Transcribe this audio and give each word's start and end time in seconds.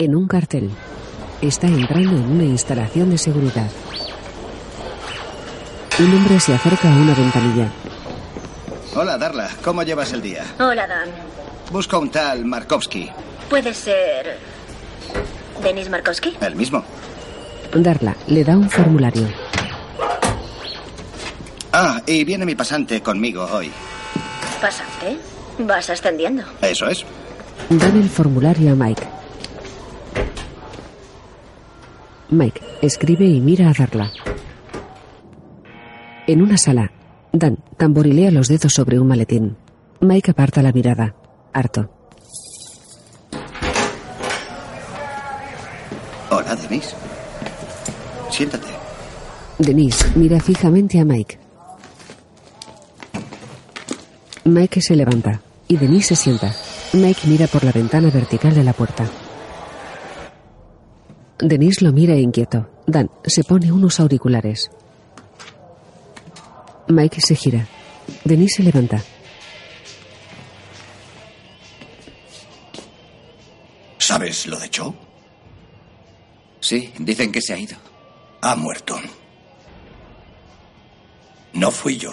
En 0.00 0.16
un 0.16 0.26
cartel. 0.26 0.72
Está 1.40 1.68
entrando 1.68 2.16
en 2.16 2.24
una 2.28 2.42
instalación 2.42 3.10
de 3.10 3.16
seguridad. 3.16 3.70
Un 6.00 6.16
hombre 6.16 6.40
se 6.40 6.52
acerca 6.52 6.92
a 6.92 6.96
una 6.96 7.14
ventanilla. 7.14 7.68
Hola, 8.96 9.16
Darla. 9.18 9.48
¿Cómo 9.62 9.84
llevas 9.84 10.12
el 10.12 10.20
día? 10.20 10.42
Hola, 10.58 10.88
Dan. 10.88 11.10
Busco 11.70 12.00
un 12.00 12.10
tal 12.10 12.44
Markovsky. 12.44 13.08
Puede 13.48 13.72
ser. 13.72 14.36
¿Denis 15.62 15.88
Markowski? 15.88 16.36
El 16.40 16.56
mismo. 16.56 16.82
Darla 17.72 18.16
le 18.26 18.42
da 18.42 18.56
un 18.56 18.68
formulario. 18.68 19.28
Ah, 21.72 22.02
y 22.04 22.24
viene 22.24 22.44
mi 22.44 22.56
pasante 22.56 23.00
conmigo 23.00 23.44
hoy. 23.44 23.70
¿Pasante? 24.60 25.18
Vas 25.60 25.88
ascendiendo. 25.88 26.42
Eso 26.62 26.88
es. 26.88 27.04
Dan 27.70 27.96
el 27.96 28.10
formulario 28.10 28.72
a 28.72 28.74
Mike. 28.74 29.13
Mike 32.34 32.60
escribe 32.82 33.24
y 33.24 33.40
mira 33.40 33.70
a 33.70 33.72
Darla. 33.72 34.10
En 36.26 36.42
una 36.42 36.58
sala, 36.58 36.90
Dan 37.32 37.58
tamborilea 37.76 38.30
los 38.30 38.48
dedos 38.48 38.72
sobre 38.72 38.98
un 39.00 39.08
maletín. 39.08 39.56
Mike 40.00 40.30
aparta 40.30 40.62
la 40.62 40.72
mirada, 40.72 41.14
harto. 41.52 41.90
Hola, 46.30 46.54
Denise. 46.56 46.94
Siéntate. 48.30 48.68
Denise 49.58 50.12
mira 50.16 50.40
fijamente 50.40 51.00
a 51.00 51.04
Mike. 51.04 51.38
Mike 54.44 54.80
se 54.80 54.96
levanta 54.96 55.40
y 55.68 55.76
Denise 55.76 56.14
se 56.14 56.22
sienta. 56.22 56.54
Mike 56.92 57.22
mira 57.26 57.46
por 57.46 57.64
la 57.64 57.72
ventana 57.72 58.10
vertical 58.10 58.54
de 58.54 58.64
la 58.64 58.72
puerta. 58.72 59.08
Denise 61.38 61.84
lo 61.84 61.92
mira 61.92 62.14
inquieto. 62.16 62.70
Dan 62.86 63.10
se 63.24 63.44
pone 63.44 63.72
unos 63.72 63.98
auriculares. 64.00 64.70
Mike 66.88 67.20
se 67.20 67.34
gira. 67.34 67.66
Denise 68.24 68.56
se 68.56 68.62
levanta. 68.62 69.02
¿Sabes 73.98 74.46
lo 74.46 74.58
de 74.58 74.70
Joe? 74.74 74.92
Sí, 76.60 76.92
dicen 76.98 77.32
que 77.32 77.40
se 77.40 77.54
ha 77.54 77.58
ido. 77.58 77.76
Ha 78.42 78.54
muerto. 78.54 79.00
No 81.54 81.70
fui 81.70 81.96
yo. 81.96 82.12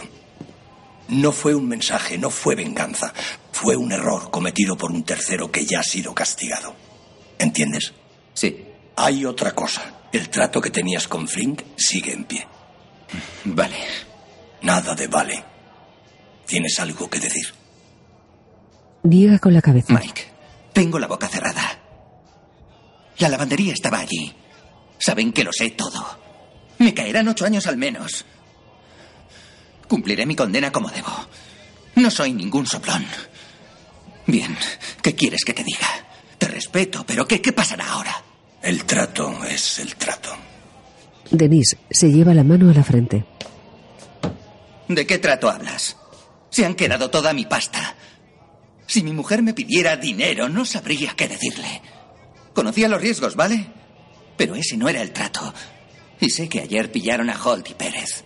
No 1.10 1.32
fue 1.34 1.54
un 1.54 1.68
mensaje, 1.68 2.18
no 2.18 2.30
fue 2.30 2.56
venganza. 2.56 3.14
Fue 3.52 3.76
un 3.76 3.92
error 3.92 4.32
cometido 4.32 4.78
por 4.78 4.92
un 4.92 5.04
tercero 5.04 5.52
que 5.52 5.66
ya 5.66 5.82
ha 5.82 5.84
sido 5.84 6.16
castigado. 6.16 6.74
¿Entiendes? 7.38 7.94
Sí. 8.34 8.71
Hay 8.96 9.26
otra 9.26 9.54
cosa. 9.54 9.82
El 10.12 10.30
trato 10.30 10.60
que 10.62 10.70
tenías 10.70 11.08
con 11.08 11.28
Flink 11.28 11.62
sigue 11.78 12.14
en 12.14 12.26
pie. 12.26 12.48
Vale. 13.46 13.78
Nada 14.62 14.94
de 14.94 15.08
vale. 15.08 15.44
¿Tienes 16.46 16.80
algo 16.80 17.10
que 17.10 17.20
decir? 17.20 17.52
Niega 19.04 19.40
con 19.40 19.54
la 19.54 19.62
cabeza. 19.62 19.92
Mike, 19.92 20.22
tengo 20.74 21.00
la 21.00 21.08
boca 21.08 21.28
cerrada. 21.28 21.80
La 23.18 23.30
lavandería 23.30 23.74
estaba 23.74 24.00
allí. 24.00 24.36
Saben 25.00 25.34
que 25.34 25.44
lo 25.44 25.52
sé 25.52 25.72
todo. 25.72 26.20
Me 26.78 26.94
caerán 26.94 27.28
ocho 27.28 27.46
años 27.46 27.66
al 27.66 27.78
menos. 27.78 28.24
Cumpliré 29.88 30.26
mi 30.28 30.36
condena 30.36 30.72
como 30.72 30.90
debo. 30.90 31.12
No 31.96 32.12
soy 32.12 32.34
ningún 32.34 32.68
soplón. 32.68 33.06
Bien, 34.28 34.56
¿qué 35.02 35.16
quieres 35.16 35.44
que 35.44 35.54
te 35.54 35.64
diga? 35.64 35.88
Te 36.38 36.48
respeto, 36.48 37.04
pero 37.06 37.28
¿qué, 37.28 37.42
qué 37.42 37.52
pasará 37.52 37.92
ahora? 37.92 38.24
El 38.62 38.86
trato 38.86 39.44
es 39.44 39.80
el 39.80 39.96
trato. 39.96 40.30
Denise 41.32 41.78
se 41.90 42.12
lleva 42.12 42.34
la 42.34 42.44
mano 42.44 42.70
a 42.70 42.74
la 42.74 42.84
frente. 42.84 43.26
¿De 44.88 45.08
qué 45.08 45.18
trato 45.18 45.50
hablas? 45.50 45.98
Se 46.50 46.66
han 46.66 46.76
quedado 46.76 47.10
toda 47.10 47.34
mi 47.34 47.46
pasta. 47.46 47.96
Si 48.86 49.02
mi 49.04 49.14
mujer 49.14 49.42
me 49.42 49.54
pidiera 49.54 49.98
dinero, 49.98 50.50
no 50.50 50.66
sabría 50.66 51.14
qué 51.16 51.28
decirle. 51.28 51.82
Conocía 52.54 52.90
los 52.90 53.02
riesgos, 53.02 53.36
¿vale? 53.36 53.68
Pero 54.38 54.54
ese 54.56 54.78
no 54.78 54.90
era 54.90 55.02
el 55.02 55.12
trato. 55.12 55.54
Y 56.20 56.30
sé 56.30 56.48
que 56.50 56.60
ayer 56.60 56.92
pillaron 56.92 57.30
a 57.30 57.42
Holt 57.42 57.70
y 57.70 57.74
Pérez. 57.74 58.26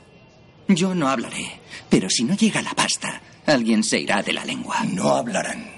Yo 0.68 0.96
no 0.96 1.08
hablaré, 1.08 1.62
pero 1.90 2.10
si 2.10 2.24
no 2.24 2.36
llega 2.36 2.62
la 2.62 2.74
pasta, 2.74 3.22
alguien 3.46 3.84
se 3.84 4.00
irá 4.00 4.22
de 4.24 4.34
la 4.34 4.44
lengua. 4.44 4.84
No 4.84 5.12
hablarán. 5.12 5.70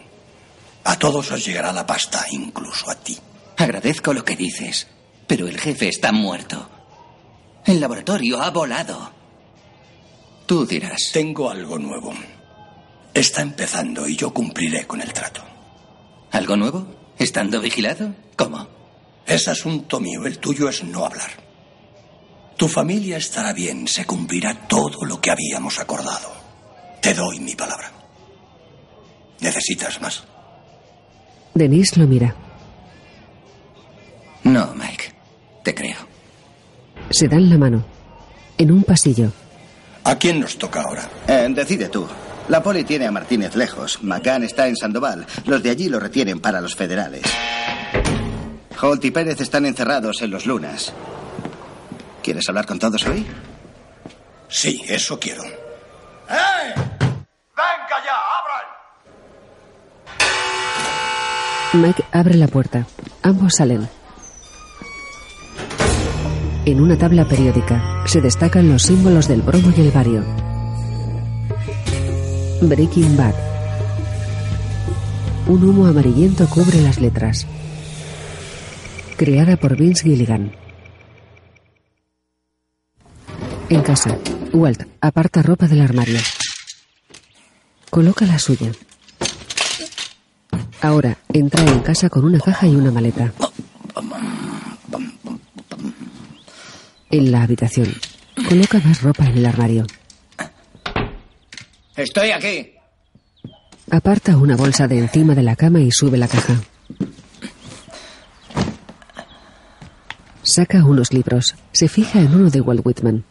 A 0.86 0.98
todos 0.98 1.30
os 1.32 1.46
llegará 1.46 1.74
la 1.74 1.86
pasta, 1.86 2.26
incluso 2.32 2.90
a 2.90 2.96
ti. 2.96 3.20
Agradezco 3.58 4.14
lo 4.14 4.24
que 4.24 4.36
dices, 4.36 4.88
pero 5.26 5.48
el 5.48 5.60
jefe 5.60 5.90
está 5.90 6.12
muerto. 6.12 6.70
El 7.66 7.80
laboratorio 7.80 8.42
ha 8.42 8.52
volado. 8.52 9.12
Tú 10.46 10.66
dirás. 10.66 11.10
Tengo 11.12 11.50
algo 11.50 11.78
nuevo. 11.78 12.14
Está 13.14 13.42
empezando 13.42 14.08
y 14.08 14.16
yo 14.16 14.34
cumpliré 14.34 14.86
con 14.86 15.02
el 15.02 15.12
trato. 15.12 15.42
¿Algo 16.32 16.56
nuevo? 16.56 16.88
¿Estando 17.18 17.60
vigilado? 17.60 18.14
¿Cómo? 18.36 18.68
Es 19.26 19.48
asunto 19.48 20.00
mío, 20.00 20.26
el 20.26 20.38
tuyo 20.38 20.70
es 20.70 20.84
no 20.84 21.06
hablar. 21.06 21.32
Tu 22.56 22.68
familia 22.68 23.18
estará 23.18 23.54
bien, 23.54 23.88
se 23.88 24.06
cumplirá 24.06 24.68
todo 24.68 25.04
lo 25.04 25.20
que 25.20 25.32
habíamos 25.32 25.80
acordado. 25.80 26.32
Te 27.02 27.14
doy 27.14 27.40
mi 27.40 27.56
palabra. 27.56 27.92
¿Necesitas 29.42 30.00
más? 30.02 30.24
Denise 31.54 32.00
lo 32.00 32.08
mira. 32.08 32.36
No, 34.44 34.74
Mike. 34.76 35.14
Te 35.68 35.76
creo. 35.76 35.98
Se 37.10 37.28
dan 37.28 37.50
la 37.50 37.58
mano. 37.58 37.84
En 38.58 38.72
un 38.72 38.86
pasillo. 38.86 39.34
¿A 40.06 40.16
quién 40.16 40.40
nos 40.40 40.58
toca 40.58 40.82
ahora? 40.82 41.10
Eh, 41.28 41.46
decide 41.50 41.90
tú. 41.90 42.08
La 42.48 42.64
poli 42.64 42.86
tiene 42.86 43.06
a 43.06 43.12
Martínez 43.12 43.54
lejos. 43.54 44.02
McCann 44.02 44.46
está 44.46 44.70
en 44.70 44.78
Sandoval. 44.78 45.28
Los 45.46 45.62
de 45.62 45.72
allí 45.72 45.90
lo 45.90 46.00
retienen 46.00 46.40
para 46.40 46.62
los 46.62 46.74
federales. 46.74 47.24
Holt 48.82 49.04
y 49.04 49.12
Pérez 49.12 49.42
están 49.42 49.66
encerrados 49.66 50.22
en 50.22 50.32
los 50.32 50.46
lunas. 50.46 50.94
¿Quieres 52.24 52.48
hablar 52.48 52.66
con 52.66 52.80
todos 52.80 53.06
hoy? 53.06 53.28
Sí, 54.48 54.82
eso 54.88 55.20
quiero. 55.20 55.44
¡Eh! 55.44 56.74
¡Venga 56.78 57.98
ya! 58.06 58.16
¡Abran! 58.40 58.68
Mike 61.74 62.06
abre 62.14 62.36
la 62.36 62.48
puerta. 62.48 62.88
Ambos 63.22 63.56
salen. 63.56 63.97
En 66.68 66.82
una 66.82 66.98
tabla 66.98 67.26
periódica 67.26 68.04
se 68.06 68.20
destacan 68.20 68.68
los 68.68 68.84
símbolos 68.84 69.30
del 69.30 69.42
bromo 69.42 69.72
y 69.78 69.80
el 69.80 69.90
bario. 69.90 70.22
Breaking 72.62 73.16
Bad. 73.16 73.34
Un 75.48 75.64
humo 75.64 75.86
amarillento 75.86 76.46
cubre 76.50 76.82
las 76.82 77.00
letras. 77.00 77.48
Creada 79.16 79.56
por 79.56 79.78
Vince 79.78 80.04
Gilligan. 80.04 80.52
En 83.70 83.82
casa, 83.82 84.18
Walt 84.52 84.84
aparta 85.00 85.42
ropa 85.42 85.70
del 85.70 85.80
armario. 85.80 86.20
Coloca 87.90 88.26
la 88.26 88.40
suya. 88.40 88.74
Ahora 90.82 91.18
entra 91.32 91.64
en 91.64 91.80
casa 91.80 92.10
con 92.10 92.26
una 92.26 92.42
caja 92.42 92.68
y 92.68 92.76
una 92.76 92.92
maleta. 92.92 93.32
En 97.10 97.32
la 97.32 97.44
habitación, 97.44 97.94
coloca 98.50 98.80
más 98.80 99.02
ropa 99.02 99.26
en 99.26 99.38
el 99.38 99.46
armario. 99.46 99.86
Estoy 101.96 102.32
aquí. 102.32 102.74
Aparta 103.90 104.38
una 104.38 104.56
bolsa 104.56 104.88
de 104.88 105.00
encima 105.00 105.34
de 105.34 105.44
la 105.44 105.56
cama 105.56 105.80
y 105.80 105.92
sube 105.92 106.18
la 106.18 106.28
caja. 106.28 106.56
Saca 110.44 110.84
unos 110.84 111.14
libros. 111.14 111.56
Se 111.72 111.88
fija 111.88 112.20
en 112.20 112.34
uno 112.34 112.50
de 112.50 112.62
Walt 112.62 112.86
Whitman. 112.86 113.24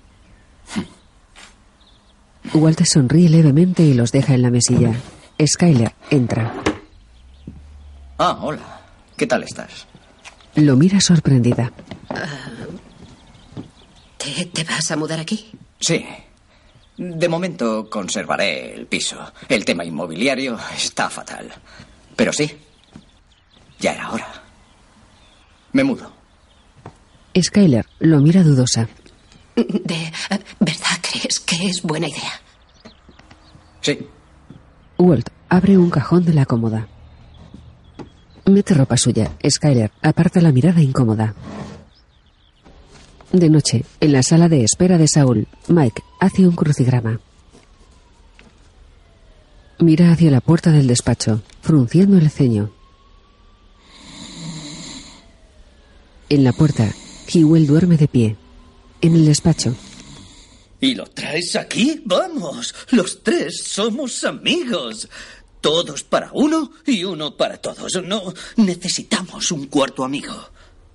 Walt 2.54 2.82
sonríe 2.84 3.28
levemente 3.28 3.82
y 3.82 3.94
los 3.94 4.12
deja 4.12 4.34
en 4.34 4.42
la 4.42 4.50
mesilla. 4.50 4.92
Skyler 5.44 5.92
entra. 6.10 6.52
Ah, 8.18 8.38
hola. 8.40 8.80
¿Qué 9.16 9.26
tal 9.26 9.42
estás? 9.42 9.86
Lo 10.54 10.76
mira 10.76 11.00
sorprendida. 11.00 11.72
¿Te, 14.34 14.46
te 14.46 14.64
vas 14.64 14.90
a 14.90 14.96
mudar 14.96 15.20
aquí? 15.20 15.50
Sí. 15.80 16.04
De 16.96 17.28
momento 17.28 17.88
conservaré 17.88 18.74
el 18.74 18.86
piso. 18.86 19.18
El 19.48 19.64
tema 19.64 19.84
inmobiliario 19.84 20.58
está 20.74 21.08
fatal. 21.10 21.52
Pero 22.16 22.32
sí, 22.32 22.50
ya 23.78 23.92
era 23.92 24.10
hora. 24.10 24.42
Me 25.72 25.84
mudo. 25.84 26.10
Skyler 27.40 27.86
lo 28.00 28.18
mira 28.20 28.42
dudosa. 28.42 28.88
¿De 29.54 30.12
verdad 30.58 30.98
crees 31.02 31.38
que 31.40 31.66
es 31.66 31.82
buena 31.82 32.08
idea? 32.08 32.40
Sí. 33.82 33.98
Walt 34.98 35.28
abre 35.50 35.76
un 35.78 35.90
cajón 35.90 36.24
de 36.24 36.32
la 36.34 36.46
cómoda. 36.46 36.88
Mete 38.46 38.74
ropa 38.74 38.96
suya. 38.96 39.32
Skyler 39.48 39.92
aparta 40.02 40.40
la 40.40 40.50
mirada 40.52 40.80
incómoda. 40.80 41.34
De 43.36 43.50
noche, 43.50 43.84
en 44.00 44.12
la 44.12 44.22
sala 44.22 44.48
de 44.48 44.64
espera 44.64 44.96
de 44.96 45.06
Saúl, 45.06 45.46
Mike 45.68 46.02
hace 46.20 46.46
un 46.48 46.56
crucigrama. 46.56 47.20
Mira 49.78 50.10
hacia 50.10 50.30
la 50.30 50.40
puerta 50.40 50.70
del 50.70 50.86
despacho, 50.86 51.42
frunciendo 51.60 52.16
el 52.16 52.30
ceño. 52.30 52.72
En 56.30 56.44
la 56.44 56.52
puerta, 56.54 56.90
Hewell 57.28 57.66
duerme 57.66 57.98
de 57.98 58.08
pie. 58.08 58.36
En 59.02 59.14
el 59.14 59.26
despacho, 59.26 59.76
¿Y 60.80 60.94
lo 60.94 61.04
traes 61.04 61.56
aquí? 61.56 62.00
Vamos, 62.06 62.74
los 62.92 63.22
tres 63.22 63.64
somos 63.64 64.24
amigos. 64.24 65.10
Todos 65.60 66.04
para 66.04 66.30
uno 66.32 66.70
y 66.86 67.04
uno 67.04 67.36
para 67.36 67.58
todos. 67.58 68.02
No 68.02 68.32
necesitamos 68.56 69.50
un 69.52 69.66
cuarto 69.66 70.04
amigo. 70.04 70.34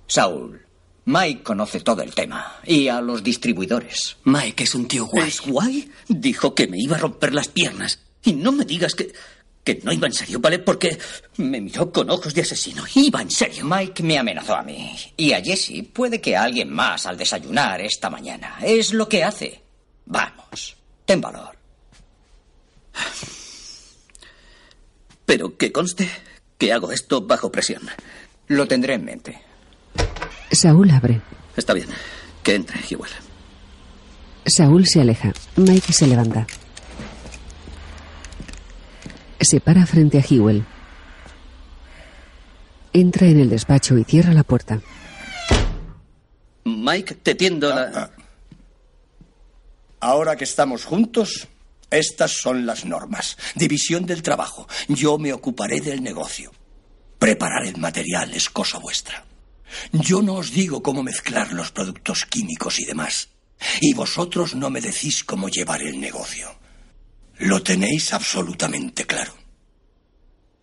Saúl, 0.08 0.60
Mike 1.04 1.42
conoce 1.42 1.80
todo 1.80 2.02
el 2.02 2.14
tema. 2.14 2.60
Y 2.64 2.88
a 2.88 3.00
los 3.00 3.22
distribuidores. 3.22 4.16
Mike 4.24 4.64
es 4.64 4.74
un 4.74 4.86
tío 4.86 5.06
guay. 5.06 5.28
¿Es 5.28 5.40
guay? 5.40 5.90
Dijo 6.08 6.54
que 6.54 6.68
me 6.68 6.78
iba 6.78 6.96
a 6.96 7.00
romper 7.00 7.34
las 7.34 7.48
piernas. 7.48 8.00
Y 8.22 8.34
no 8.34 8.52
me 8.52 8.64
digas 8.64 8.94
que... 8.94 9.12
que 9.64 9.80
no 9.82 9.92
iba 9.92 10.06
en 10.06 10.12
serio, 10.12 10.38
¿vale? 10.38 10.60
Porque 10.60 10.96
me 11.38 11.60
miró 11.60 11.90
con 11.90 12.08
ojos 12.08 12.34
de 12.34 12.42
asesino. 12.42 12.84
Iba 12.94 13.20
en 13.20 13.30
serio. 13.30 13.64
Mike 13.64 14.02
me 14.04 14.18
amenazó 14.18 14.54
a 14.54 14.62
mí. 14.62 14.96
Y 15.16 15.32
a 15.32 15.42
Jesse 15.42 15.84
puede 15.92 16.20
que 16.20 16.36
a 16.36 16.44
alguien 16.44 16.70
más 16.70 17.06
al 17.06 17.16
desayunar 17.16 17.80
esta 17.80 18.08
mañana. 18.08 18.58
Es 18.62 18.92
lo 18.92 19.08
que 19.08 19.24
hace. 19.24 19.60
Vamos, 20.06 20.76
ten 21.04 21.20
valor. 21.20 21.56
Pero 25.26 25.56
que 25.56 25.72
conste 25.72 26.08
que 26.58 26.72
hago 26.72 26.92
esto 26.92 27.22
bajo 27.22 27.50
presión. 27.50 27.82
Lo 28.48 28.68
tendré 28.68 28.94
en 28.94 29.04
mente. 29.04 29.42
Saúl 30.52 30.90
abre. 30.90 31.20
Está 31.56 31.72
bien. 31.72 31.88
Que 32.42 32.54
entre, 32.54 32.80
igual. 32.90 33.10
Saúl 34.46 34.86
se 34.86 35.00
aleja. 35.00 35.32
Mike 35.56 35.92
se 35.92 36.06
levanta. 36.06 36.46
Se 39.40 39.60
para 39.60 39.86
frente 39.86 40.18
a 40.18 40.22
Hewell. 40.22 40.64
Entra 42.92 43.26
en 43.26 43.40
el 43.40 43.48
despacho 43.48 43.96
y 43.96 44.04
cierra 44.04 44.34
la 44.34 44.44
puerta. 44.44 44.80
Mike, 46.64 47.14
te 47.16 47.34
tiendo 47.34 47.68
la... 47.70 48.10
Ahora 50.00 50.36
que 50.36 50.44
estamos 50.44 50.84
juntos, 50.84 51.48
estas 51.90 52.32
son 52.32 52.66
las 52.66 52.84
normas. 52.84 53.36
División 53.54 54.04
del 54.04 54.22
trabajo. 54.22 54.68
Yo 54.88 55.16
me 55.16 55.32
ocuparé 55.32 55.80
del 55.80 56.02
negocio. 56.02 56.52
Preparar 57.18 57.66
el 57.66 57.76
material 57.78 58.34
es 58.34 58.50
cosa 58.50 58.78
vuestra. 58.78 59.24
Yo 59.92 60.22
no 60.22 60.34
os 60.34 60.52
digo 60.52 60.82
cómo 60.82 61.02
mezclar 61.02 61.52
los 61.52 61.70
productos 61.70 62.26
químicos 62.26 62.78
y 62.80 62.84
demás. 62.84 63.28
Y 63.80 63.94
vosotros 63.94 64.54
no 64.54 64.70
me 64.70 64.80
decís 64.80 65.24
cómo 65.24 65.48
llevar 65.48 65.82
el 65.82 66.00
negocio. 66.00 66.48
Lo 67.38 67.62
tenéis 67.62 68.12
absolutamente 68.12 69.04
claro. 69.04 69.32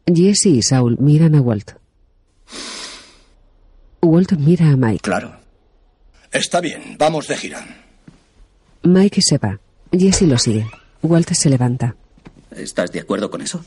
Jesse 0.05 0.47
y 0.47 0.61
Saul 0.61 0.97
miran 0.99 1.35
a 1.35 1.41
Walt. 1.41 1.71
Walt 4.01 4.31
mira 4.33 4.69
a 4.69 4.75
Mike. 4.75 5.01
Claro. 5.01 5.39
Está 6.31 6.61
bien, 6.61 6.95
vamos 6.97 7.27
de 7.27 7.37
gira. 7.37 7.65
Mike 8.83 9.21
se 9.21 9.37
va. 9.37 9.59
Jesse 9.91 10.21
lo 10.23 10.37
sigue. 10.37 10.67
Walt 11.01 11.31
se 11.33 11.49
levanta. 11.49 11.95
¿Estás 12.51 12.91
de 12.91 13.01
acuerdo 13.01 13.29
con 13.29 13.41
eso? 13.41 13.63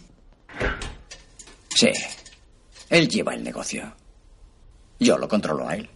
Sí. 1.75 1.91
Él 2.91 3.09
lleva 3.09 3.35
el 3.35 3.43
negocio. 3.43 3.95
Yo 4.99 5.19
lo 5.19 5.29
controlo 5.29 5.69
a 5.69 5.77
él. 5.77 5.89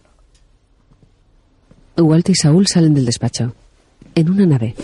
Walt 1.97 2.29
y 2.29 2.35
Saúl 2.35 2.67
salen 2.67 2.93
del 2.93 3.05
despacho. 3.05 3.53
En 4.13 4.29
una 4.29 4.45
nave. 4.45 4.75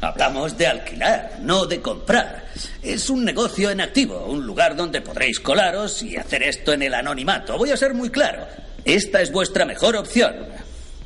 Hablamos 0.00 0.58
de 0.58 0.66
alquilar, 0.66 1.38
no 1.42 1.66
de 1.66 1.80
comprar. 1.80 2.46
Es 2.82 3.08
un 3.08 3.24
negocio 3.24 3.70
en 3.70 3.80
activo, 3.80 4.26
un 4.26 4.44
lugar 4.44 4.74
donde 4.74 5.00
podréis 5.00 5.38
colaros 5.38 6.02
y 6.02 6.16
hacer 6.16 6.42
esto 6.42 6.72
en 6.72 6.82
el 6.82 6.94
anonimato. 6.94 7.56
Voy 7.56 7.70
a 7.70 7.76
ser 7.76 7.94
muy 7.94 8.10
claro. 8.10 8.44
Esta 8.84 9.20
es 9.20 9.30
vuestra 9.30 9.64
mejor 9.64 9.94
opción. 9.96 10.34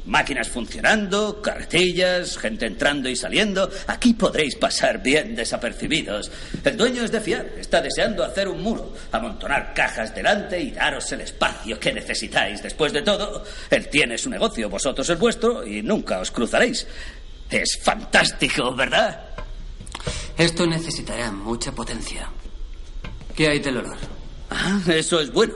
Máquinas 0.06 0.49
funcionando, 0.49 1.43
carretillas, 1.43 2.38
gente 2.38 2.67
entrando 2.67 3.08
y 3.08 3.17
saliendo. 3.17 3.69
Aquí 3.88 4.14
podréis 4.14 4.55
pasar 4.55 5.03
bien 5.03 5.35
desapercibidos. 5.35 6.31
El 6.64 6.76
dueño 6.76 7.03
es 7.03 7.11
de 7.11 7.20
fiar. 7.20 7.47
Está 7.58 7.82
deseando 7.82 8.23
hacer 8.23 8.47
un 8.47 8.62
muro, 8.62 8.94
amontonar 9.11 9.75
cajas 9.75 10.14
delante 10.14 10.61
y 10.61 10.70
daros 10.70 11.11
el 11.11 11.23
espacio 11.23 11.81
que 11.81 11.93
necesitáis. 11.93 12.62
Después 12.62 12.93
de 12.93 13.03
todo, 13.03 13.44
él 13.69 13.88
tiene 13.88 14.17
su 14.17 14.31
negocio, 14.31 14.70
vosotros 14.70 15.08
el 15.11 15.17
vuestro 15.17 15.67
y 15.67 15.82
nunca 15.82 16.20
os 16.20 16.31
cruzaréis. 16.31 16.87
Es 17.50 17.79
fantástico, 17.82 18.75
¿verdad? 18.75 19.20
Esto 20.38 20.67
necesitará 20.67 21.32
mucha 21.32 21.73
potencia. 21.73 22.31
¿Qué 23.35 23.49
hay 23.49 23.59
del 23.59 23.79
olor? 23.79 23.97
Ah, 24.50 24.81
eso 24.87 25.20
es 25.20 25.32
bueno. 25.32 25.55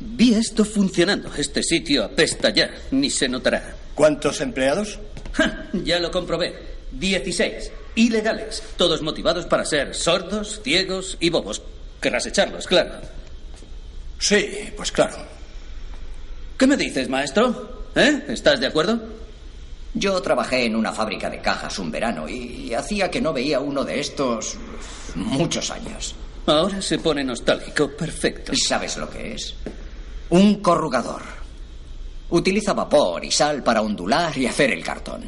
Vi 0.00 0.34
esto 0.34 0.64
funcionando. 0.64 1.30
Este 1.36 1.62
sitio 1.62 2.04
apesta 2.04 2.50
ya. 2.50 2.70
Ni 2.90 3.08
se 3.08 3.28
notará. 3.28 3.76
¿Cuántos 3.94 4.40
empleados? 4.40 4.98
Ja, 5.32 5.66
ya 5.72 5.98
lo 5.98 6.10
comprobé. 6.10 6.54
16. 6.92 7.72
Ilegales. 7.94 8.62
Todos 8.76 9.02
motivados 9.02 9.46
para 9.46 9.64
ser 9.64 9.94
sordos, 9.94 10.60
ciegos 10.62 11.16
y 11.20 11.30
bobos. 11.30 11.62
Querrás 12.00 12.26
echarlos, 12.26 12.66
claro. 12.66 12.92
Sí, 14.18 14.70
pues 14.76 14.92
claro. 14.92 15.16
¿Qué 16.56 16.66
me 16.66 16.76
dices, 16.76 17.08
maestro? 17.08 17.86
¿Eh? 17.94 18.24
¿Estás 18.28 18.60
de 18.60 18.66
acuerdo? 18.66 19.00
Yo 19.94 20.20
trabajé 20.22 20.64
en 20.64 20.76
una 20.76 20.92
fábrica 20.92 21.28
de 21.28 21.40
cajas 21.40 21.78
un 21.78 21.90
verano 21.90 22.28
y 22.28 22.72
hacía 22.72 23.10
que 23.10 23.20
no 23.20 23.32
veía 23.32 23.60
uno 23.60 23.84
de 23.84 24.00
estos 24.00 24.56
muchos 25.14 25.70
años. 25.70 26.14
Ahora 26.46 26.80
se 26.80 26.98
pone 26.98 27.22
nostálgico. 27.22 27.90
Perfecto. 27.90 28.52
¿Sabes 28.54 28.96
lo 28.96 29.08
que 29.08 29.34
es? 29.34 29.54
Un 30.30 30.62
corrugador. 30.62 31.41
Utiliza 32.32 32.72
vapor 32.72 33.22
y 33.24 33.30
sal 33.30 33.62
para 33.62 33.82
ondular 33.82 34.36
y 34.38 34.46
hacer 34.46 34.72
el 34.72 34.82
cartón. 34.82 35.22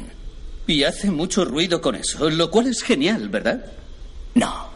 Y 0.65 0.83
hace 0.83 1.11
mucho 1.11 1.45
ruido 1.45 1.79
con 1.79 1.93
eso, 1.93 2.29
lo 2.31 2.49
cual 2.49 2.65
es 2.65 2.81
genial, 2.81 3.29
¿verdad? 3.29 3.63
No. 4.33 4.69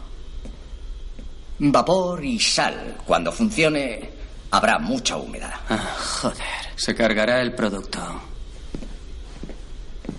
Vapor 1.58 2.24
y 2.24 2.38
sal. 2.38 2.98
Cuando 3.04 3.32
funcione, 3.32 4.10
habrá 4.52 4.78
mucha 4.78 5.16
humedad. 5.16 5.54
Ah, 5.68 5.96
joder, 5.98 6.46
se 6.76 6.94
cargará 6.94 7.42
el 7.42 7.52
producto. 7.52 7.98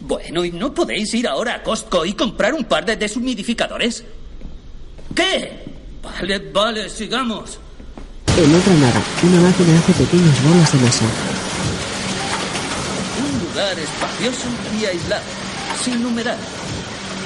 Bueno, 0.02 0.44
¿y 0.44 0.52
no 0.52 0.74
podéis 0.74 1.14
ir 1.14 1.30
ahora 1.30 1.56
a 1.56 1.64
Costco 1.64 2.06
y 2.06 2.12
comprar 2.12 2.54
un 2.54 2.66
par 2.66 2.86
de 2.86 2.98
deshumidificadores? 2.98 4.04
¿Qué? 5.16 5.64
Vale, 6.04 6.40
vale, 6.52 6.90
sigamos. 6.90 7.58
En 8.38 8.54
otra 8.54 8.74
nada, 8.74 9.02
una 9.24 9.42
máquina 9.42 9.80
hace 9.80 9.94
pequeñas 9.94 10.44
bolas 10.44 10.74
de 10.74 10.80
masa. 10.80 11.06
Lugar 13.62 13.80
espacioso 13.80 14.48
y 14.80 14.86
aislado, 14.86 15.22
sin 15.84 16.04
humedad. 16.04 16.38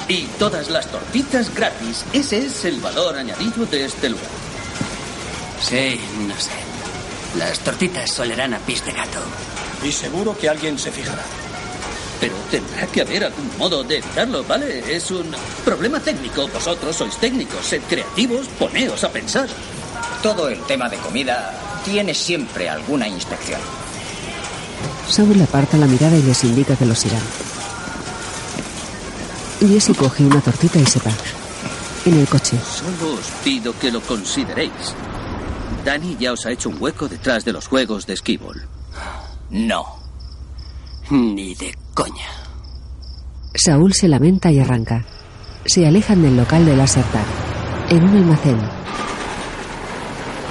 Y 0.06 0.24
todas 0.38 0.68
las 0.68 0.86
tortitas 0.86 1.54
gratis. 1.54 2.04
Ese 2.12 2.44
es 2.44 2.62
el 2.66 2.78
valor 2.78 3.16
añadido 3.16 3.64
de 3.64 3.86
este 3.86 4.10
lugar. 4.10 4.26
Sí, 5.62 5.98
no 6.28 6.38
sé. 6.38 6.50
Las 7.38 7.60
tortitas 7.60 8.20
olerán 8.20 8.52
a 8.52 8.58
pis 8.58 8.84
de 8.84 8.92
gato. 8.92 9.18
Y 9.82 9.90
seguro 9.90 10.36
que 10.36 10.50
alguien 10.50 10.78
se 10.78 10.92
fijará. 10.92 11.22
Pero 12.20 12.34
tendrá 12.50 12.86
que 12.86 13.00
haber 13.00 13.24
algún 13.24 13.56
modo 13.56 13.82
de 13.82 13.96
evitarlo, 13.96 14.44
¿vale? 14.44 14.94
Es 14.94 15.10
un 15.10 15.34
problema 15.64 16.00
técnico. 16.00 16.48
Vosotros 16.48 16.96
sois 16.96 17.16
técnicos, 17.16 17.64
sed 17.64 17.80
creativos, 17.88 18.46
poneos 18.58 19.02
a 19.04 19.10
pensar. 19.10 19.48
Todo 20.22 20.50
el 20.50 20.60
tema 20.66 20.90
de 20.90 20.98
comida 20.98 21.80
tiene 21.82 22.12
siempre 22.12 22.68
alguna 22.68 23.08
inspección. 23.08 23.85
Saul 25.08 25.40
aparta 25.40 25.76
la 25.76 25.86
mirada 25.86 26.16
y 26.16 26.22
les 26.22 26.44
indica 26.44 26.76
que 26.76 26.86
lo 26.86 26.94
sigan. 26.94 27.22
Jesse 29.60 29.96
coge 29.96 30.24
una 30.24 30.40
tortita 30.40 30.78
y 30.78 30.86
se 30.86 31.00
va. 31.00 31.12
En 32.04 32.18
el 32.20 32.26
coche, 32.28 32.58
Solo 32.58 33.14
os 33.14 33.26
pido 33.42 33.76
que 33.78 33.90
lo 33.90 34.00
consideréis. 34.00 34.94
Danny 35.84 36.16
ya 36.18 36.32
os 36.32 36.44
ha 36.46 36.50
hecho 36.52 36.68
un 36.68 36.76
hueco 36.80 37.08
detrás 37.08 37.44
de 37.44 37.52
los 37.52 37.66
juegos 37.66 38.06
de 38.06 38.14
esquíbol. 38.14 38.66
No. 39.50 39.84
Ni 41.10 41.54
de 41.54 41.76
coña. 41.94 42.28
Saúl 43.54 43.94
se 43.94 44.08
lamenta 44.08 44.50
y 44.50 44.60
arranca. 44.60 45.04
Se 45.64 45.86
alejan 45.86 46.22
del 46.22 46.36
local 46.36 46.66
de 46.66 46.76
la 46.76 46.86
Tag. 46.86 47.26
En 47.90 48.04
un 48.04 48.16
almacén, 48.16 48.58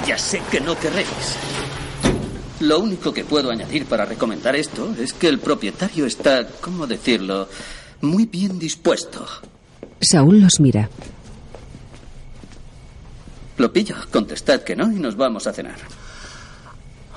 Ya 0.06 0.18
sé 0.18 0.40
que 0.50 0.60
no 0.60 0.78
querréis. 0.78 1.08
Lo 2.60 2.78
único 2.78 3.12
que 3.12 3.24
puedo 3.24 3.50
añadir 3.50 3.86
para 3.86 4.06
recomendar 4.06 4.56
esto 4.56 4.94
es 4.98 5.12
que 5.12 5.28
el 5.28 5.38
propietario 5.38 6.06
está, 6.06 6.46
¿cómo 6.60 6.86
decirlo?, 6.86 7.48
muy 8.00 8.26
bien 8.26 8.58
dispuesto. 8.58 9.26
Saúl 10.00 10.40
los 10.40 10.60
mira. 10.60 10.88
Lo 13.56 13.72
pillo, 13.72 13.96
contestad 14.10 14.62
que 14.62 14.76
no 14.76 14.90
y 14.92 14.96
nos 14.96 15.16
vamos 15.16 15.46
a 15.46 15.52
cenar. 15.52 15.78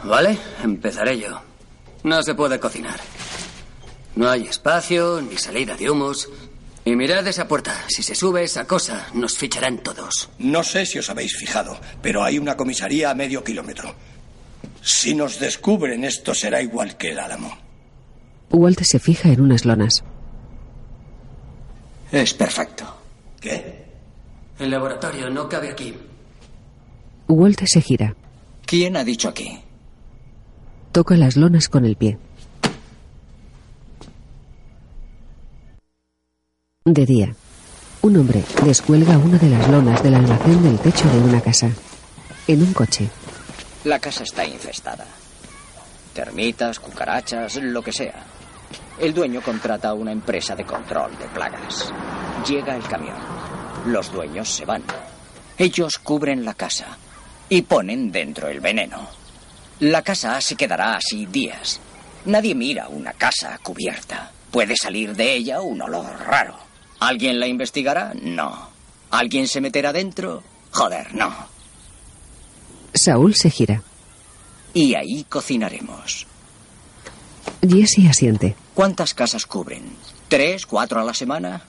Vale, 0.04 0.38
empezaré 0.64 1.20
yo. 1.20 1.42
No 2.04 2.24
se 2.24 2.34
puede 2.34 2.60
cocinar. 2.60 3.00
No 4.16 4.30
hay 4.30 4.44
espacio, 4.44 5.22
ni 5.22 5.38
salida 5.38 5.76
de 5.76 5.90
humos. 5.90 6.30
Y 6.86 6.96
mirad 6.96 7.28
esa 7.28 7.48
puerta. 7.48 7.86
Si 7.90 8.04
se 8.04 8.16
sube 8.16 8.44
esa 8.44 8.66
cosa, 8.66 9.08
nos 9.14 9.38
ficharán 9.38 9.80
todos. 9.80 10.30
No 10.40 10.64
sé 10.64 10.86
si 10.86 10.98
os 11.00 11.10
habéis 11.10 11.36
fijado, 11.36 11.78
pero 12.02 12.24
hay 12.24 12.40
una 12.40 12.56
comisaría 12.56 13.12
a 13.12 13.16
medio 13.16 13.44
kilómetro. 13.44 13.94
Si 14.82 15.14
nos 15.14 15.40
descubren, 15.40 16.04
esto 16.04 16.34
será 16.34 16.62
igual 16.62 16.98
que 16.98 17.12
el 17.12 17.20
Álamo. 17.20 17.58
Walt 18.52 18.82
se 18.82 19.00
fija 19.00 19.30
en 19.30 19.42
unas 19.42 19.66
lonas. 19.66 20.04
Es 22.12 22.34
perfecto. 22.34 22.86
¿Qué? 23.40 23.86
El 24.58 24.72
laboratorio 24.72 25.30
no 25.30 25.48
cabe 25.48 25.70
aquí. 25.70 25.94
Walt 27.28 27.62
se 27.66 27.82
gira. 27.82 28.16
¿Quién 28.66 28.98
ha 28.98 29.04
dicho 29.04 29.30
aquí? 29.30 29.60
Toca 30.92 31.16
las 31.16 31.38
lonas 31.38 31.70
con 31.70 31.86
el 31.86 31.96
pie. 31.96 32.18
De 36.86 37.06
día, 37.06 37.36
un 38.02 38.18
hombre 38.18 38.44
descuelga 38.66 39.18
una 39.18 39.38
de 39.38 39.50
las 39.50 39.70
lonas 39.70 40.02
del 40.02 40.16
almacén 40.16 40.64
del 40.64 40.80
techo 40.80 41.08
de 41.10 41.20
una 41.20 41.40
casa. 41.42 41.70
En 42.48 42.64
un 42.64 42.74
coche, 42.74 43.10
La 43.86 44.00
casa 44.00 44.24
está 44.24 44.46
infestada. 44.46 45.06
Termitas, 46.14 46.80
cucarachas, 46.80 47.56
lo 47.58 47.82
que 47.82 47.94
sea. 47.94 48.24
El 49.00 49.14
dueño 49.14 49.42
contrata 49.42 49.90
a 49.90 49.94
una 49.94 50.12
empresa 50.12 50.56
de 50.56 50.66
control 50.66 51.18
de 51.18 51.28
plagas. 51.28 51.92
Llega 52.48 52.76
el 52.76 52.84
camión. 52.84 53.16
Los 53.86 54.12
dueños 54.12 54.50
se 54.50 54.66
van. 54.66 54.84
Ellos 55.58 55.98
cubren 56.00 56.44
la 56.44 56.54
casa 56.54 56.98
y 57.48 57.62
ponen 57.62 58.12
dentro 58.12 58.50
el 58.50 58.60
veneno. 58.60 59.08
La 59.80 60.02
casa 60.02 60.42
se 60.42 60.56
quedará 60.56 60.96
así 60.96 61.26
días. 61.26 61.80
Nadie 62.26 62.54
mira 62.54 62.90
una 62.90 63.14
casa 63.14 63.58
cubierta. 63.64 64.32
Puede 64.52 64.76
salir 64.76 65.16
de 65.16 65.36
ella 65.36 65.62
un 65.62 65.82
olor 65.82 66.06
raro. 66.26 66.58
¿Alguien 67.00 67.40
la 67.40 67.48
investigará? 67.48 68.12
No. 68.22 68.70
¿Alguien 69.12 69.48
se 69.48 69.62
meterá 69.62 69.94
dentro? 69.94 70.44
Joder, 70.72 71.16
no. 71.16 71.34
Saúl 72.94 73.36
se 73.36 73.50
gira. 73.50 73.82
Y 74.74 74.96
ahí 74.96 75.26
cocinaremos. 75.28 76.28
Jesse 77.68 78.08
asiente. 78.10 78.56
¿Cuántas 78.74 79.14
casas 79.14 79.46
cubren? 79.46 79.84
¿Tres, 80.28 80.66
cuatro 80.66 81.00
a 81.00 81.04
la 81.04 81.14
semana? 81.14 81.64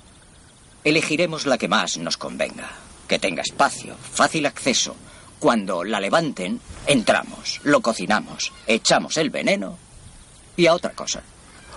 Elegiremos 0.85 1.47
la 1.47 1.59
que 1.59 1.69
más 1.69 1.99
nos 1.99 2.17
convenga, 2.17 2.71
que 3.09 3.19
tenga 3.19 3.43
espacio, 3.43 3.97
fácil 4.13 4.47
acceso. 4.47 4.95
Cuando 5.39 5.85
la 5.85 6.01
levanten, 6.01 6.61
entramos, 6.87 7.61
lo 7.65 7.81
cocinamos, 7.81 8.53
echamos 8.67 9.17
el 9.17 9.31
veneno 9.31 9.79
y 10.57 10.67
a 10.67 10.75
otra 10.75 10.93
cosa. 10.93 11.23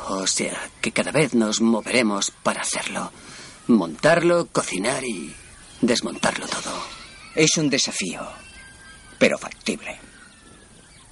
O 0.09 0.27
sea, 0.27 0.69
que 0.81 0.91
cada 0.91 1.11
vez 1.11 1.33
nos 1.33 1.61
moveremos 1.61 2.31
para 2.43 2.61
hacerlo. 2.61 3.11
Montarlo, 3.67 4.47
cocinar 4.47 5.03
y 5.05 5.33
desmontarlo 5.79 6.47
todo. 6.47 6.83
Es 7.35 7.57
un 7.57 7.69
desafío, 7.69 8.21
pero 9.23 9.37
factible. 9.37 9.97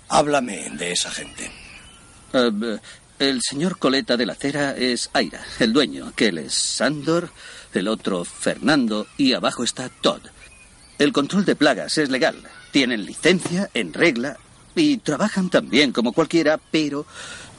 Háblame 0.10 0.70
de 0.72 0.92
esa 0.92 1.10
gente. 1.10 1.50
Eh, 2.34 2.78
el 3.20 3.40
señor 3.42 3.80
Coleta 3.80 4.18
de 4.18 4.26
la 4.26 4.36
Cera 4.36 4.76
es 4.76 5.10
Aira, 5.14 5.42
el 5.60 5.72
dueño. 5.72 6.08
Aquel 6.08 6.40
es 6.40 6.54
Sandor, 6.54 7.30
el 7.74 7.88
otro 7.88 8.26
Fernando 8.26 9.08
y 9.16 9.32
abajo 9.32 9.64
está 9.64 9.88
Todd. 9.88 10.24
El 11.00 11.14
control 11.14 11.46
de 11.46 11.56
plagas 11.56 11.98
es 12.00 12.10
legal. 12.10 12.36
Tienen 12.72 13.06
licencia, 13.06 13.70
en 13.74 13.94
regla, 13.94 14.36
y 14.76 14.98
trabajan 14.98 15.50
también 15.50 15.94
como 15.94 16.12
cualquiera, 16.12 16.60
pero 16.70 17.06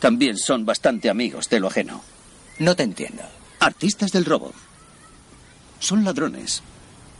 también 0.00 0.36
son 0.36 0.66
bastante 0.66 1.08
amigos 1.08 1.48
de 1.48 1.60
lo 1.60 1.68
ajeno. 1.68 2.04
No 2.58 2.76
te 2.76 2.82
entiendo. 2.82 3.22
Artistas 3.58 4.12
del 4.12 4.26
robo. 4.26 4.52
Son 5.78 6.04
ladrones. 6.04 6.62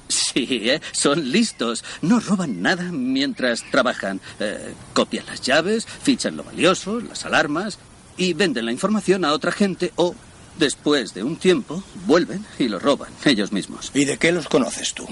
Sí, 0.09 0.69
¿eh? 0.69 0.81
son 0.93 1.31
listos. 1.31 1.85
No 2.03 2.21
roban 2.21 2.63
nada 2.63 2.85
mientras 2.93 3.63
trabajan. 3.71 4.21
Eh, 4.41 4.75
copian 4.93 5.27
las 5.27 5.41
llaves, 5.41 5.87
fichan 5.87 6.37
lo 6.37 6.45
valioso, 6.45 7.01
las 7.01 7.25
alarmas 7.25 7.79
y 8.17 8.35
venden 8.35 8.67
la 8.67 8.73
información 8.73 9.25
a 9.25 9.33
otra 9.33 9.53
gente 9.53 9.93
o, 9.97 10.15
después 10.59 11.15
de 11.15 11.23
un 11.23 11.37
tiempo, 11.37 11.83
vuelven 12.07 12.45
y 12.59 12.69
lo 12.69 12.79
roban 12.79 13.13
ellos 13.25 13.53
mismos. 13.53 13.91
¿Y 13.95 14.05
de 14.05 14.19
qué 14.19 14.33
los 14.33 14.49
conoces 14.49 14.95
tú? 14.95 15.07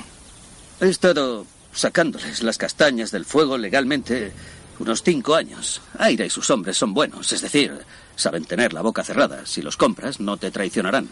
He 0.80 0.88
estado 0.88 1.46
sacándoles 1.72 2.42
las 2.42 2.58
castañas 2.58 3.10
del 3.10 3.24
fuego 3.24 3.56
legalmente 3.56 4.32
unos 4.78 5.02
cinco 5.02 5.34
años. 5.34 5.80
Aira 5.98 6.24
y 6.24 6.30
sus 6.30 6.50
hombres 6.50 6.76
son 6.76 6.94
buenos, 6.94 7.32
es 7.32 7.42
decir, 7.42 7.72
saben 8.16 8.44
tener 8.44 8.72
la 8.72 8.82
boca 8.82 9.04
cerrada. 9.04 9.46
Si 9.46 9.62
los 9.62 9.76
compras, 9.76 10.20
no 10.20 10.36
te 10.36 10.50
traicionarán. 10.50 11.08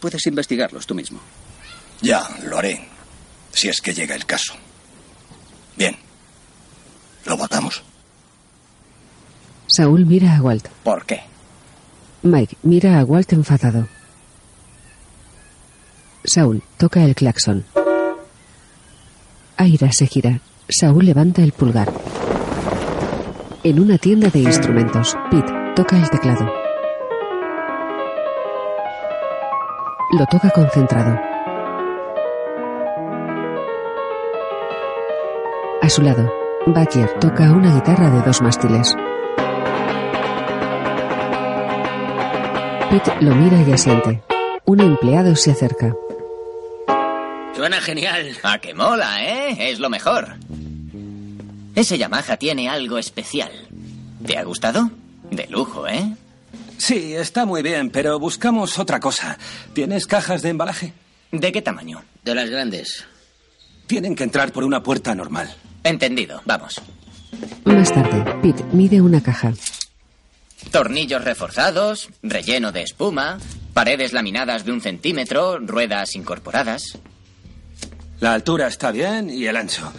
Puedes 0.00 0.26
investigarlos 0.26 0.86
tú 0.86 0.94
mismo. 0.94 1.20
Ya, 2.02 2.28
lo 2.44 2.58
haré. 2.58 2.95
Si 3.56 3.70
es 3.70 3.80
que 3.80 3.94
llega 3.94 4.14
el 4.14 4.26
caso. 4.26 4.52
Bien. 5.78 5.96
¿Lo 7.24 7.38
votamos? 7.38 7.82
Saúl 9.66 10.04
mira 10.04 10.36
a 10.36 10.42
Walt. 10.42 10.68
¿Por 10.84 11.06
qué? 11.06 11.22
Mike 12.20 12.58
mira 12.62 13.00
a 13.00 13.04
Walt 13.04 13.32
enfadado. 13.32 13.88
Saúl 16.22 16.62
toca 16.76 17.02
el 17.02 17.14
claxon. 17.14 17.64
Aira 19.56 19.90
se 19.90 20.06
gira. 20.06 20.40
Saúl 20.68 21.06
levanta 21.06 21.42
el 21.42 21.52
pulgar. 21.52 21.90
En 23.64 23.80
una 23.80 23.96
tienda 23.96 24.28
de 24.28 24.40
instrumentos, 24.40 25.16
Pete 25.30 25.50
toca 25.74 25.96
el 25.96 26.10
teclado. 26.10 26.46
Lo 30.12 30.26
toca 30.26 30.50
concentrado. 30.50 31.35
A 35.86 35.88
su 35.88 36.02
lado, 36.02 36.28
Badger 36.66 37.08
toca 37.20 37.44
una 37.52 37.72
guitarra 37.72 38.10
de 38.10 38.20
dos 38.22 38.42
mástiles. 38.42 38.92
Pete 42.90 43.12
lo 43.20 43.36
mira 43.36 43.62
y 43.62 43.70
asiente. 43.72 44.20
Un 44.64 44.80
empleado 44.80 45.36
se 45.36 45.52
acerca. 45.52 45.94
Suena 47.54 47.80
genial. 47.80 48.36
Ah, 48.42 48.58
que 48.58 48.74
mola, 48.74 49.22
¿eh? 49.22 49.70
Es 49.70 49.78
lo 49.78 49.88
mejor. 49.88 50.34
Ese 51.76 51.98
Yamaha 51.98 52.36
tiene 52.36 52.68
algo 52.68 52.98
especial. 52.98 53.52
¿Te 54.26 54.38
ha 54.38 54.42
gustado? 54.42 54.90
De 55.30 55.46
lujo, 55.46 55.86
¿eh? 55.86 56.16
Sí, 56.78 57.14
está 57.14 57.46
muy 57.46 57.62
bien, 57.62 57.90
pero 57.90 58.18
buscamos 58.18 58.80
otra 58.80 58.98
cosa. 58.98 59.38
¿Tienes 59.72 60.08
cajas 60.08 60.42
de 60.42 60.48
embalaje? 60.48 60.94
¿De 61.30 61.52
qué 61.52 61.62
tamaño? 61.62 62.02
De 62.24 62.34
las 62.34 62.50
grandes. 62.50 63.04
Tienen 63.86 64.16
que 64.16 64.24
entrar 64.24 64.50
por 64.50 64.64
una 64.64 64.82
puerta 64.82 65.14
normal. 65.14 65.54
Entendido, 65.86 66.42
vamos. 66.44 66.82
Más 67.64 67.92
tarde, 67.92 68.24
Pete 68.42 68.64
mide 68.72 69.00
una 69.00 69.22
caja. 69.22 69.52
Tornillos 70.72 71.22
reforzados, 71.22 72.08
relleno 72.24 72.72
de 72.72 72.82
espuma, 72.82 73.38
paredes 73.72 74.12
laminadas 74.12 74.64
de 74.64 74.72
un 74.72 74.80
centímetro, 74.80 75.60
ruedas 75.60 76.16
incorporadas. 76.16 76.98
La 78.18 78.32
altura 78.32 78.66
está 78.66 78.90
bien 78.90 79.30
y 79.30 79.46
el 79.46 79.56
ancho. 79.56 79.92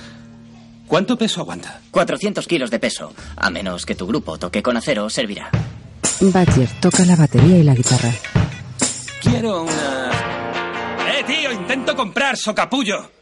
¿Cuánto 0.88 1.18
peso 1.18 1.40
aguanta? 1.40 1.80
400 1.92 2.46
kilos 2.48 2.70
de 2.70 2.80
peso. 2.80 3.14
A 3.38 3.50
menos 3.50 3.86
que 3.86 3.96
tu 3.96 4.08
grupo 4.08 4.38
toque 4.38 4.62
con 4.62 4.76
acero, 4.76 5.10
servirá. 5.10 5.50
Badger 6.20 6.70
toca 6.82 7.06
la 7.06 7.16
batería 7.16 7.60
y 7.60 7.64
la 7.64 7.74
guitarra. 7.76 8.12
Quiero 9.22 9.64
una... 9.64 10.12
¡Eh, 11.18 11.24
tío! 11.26 11.54
Intento 11.54 11.96
comprar, 11.96 12.36
socapullo. 12.36 13.17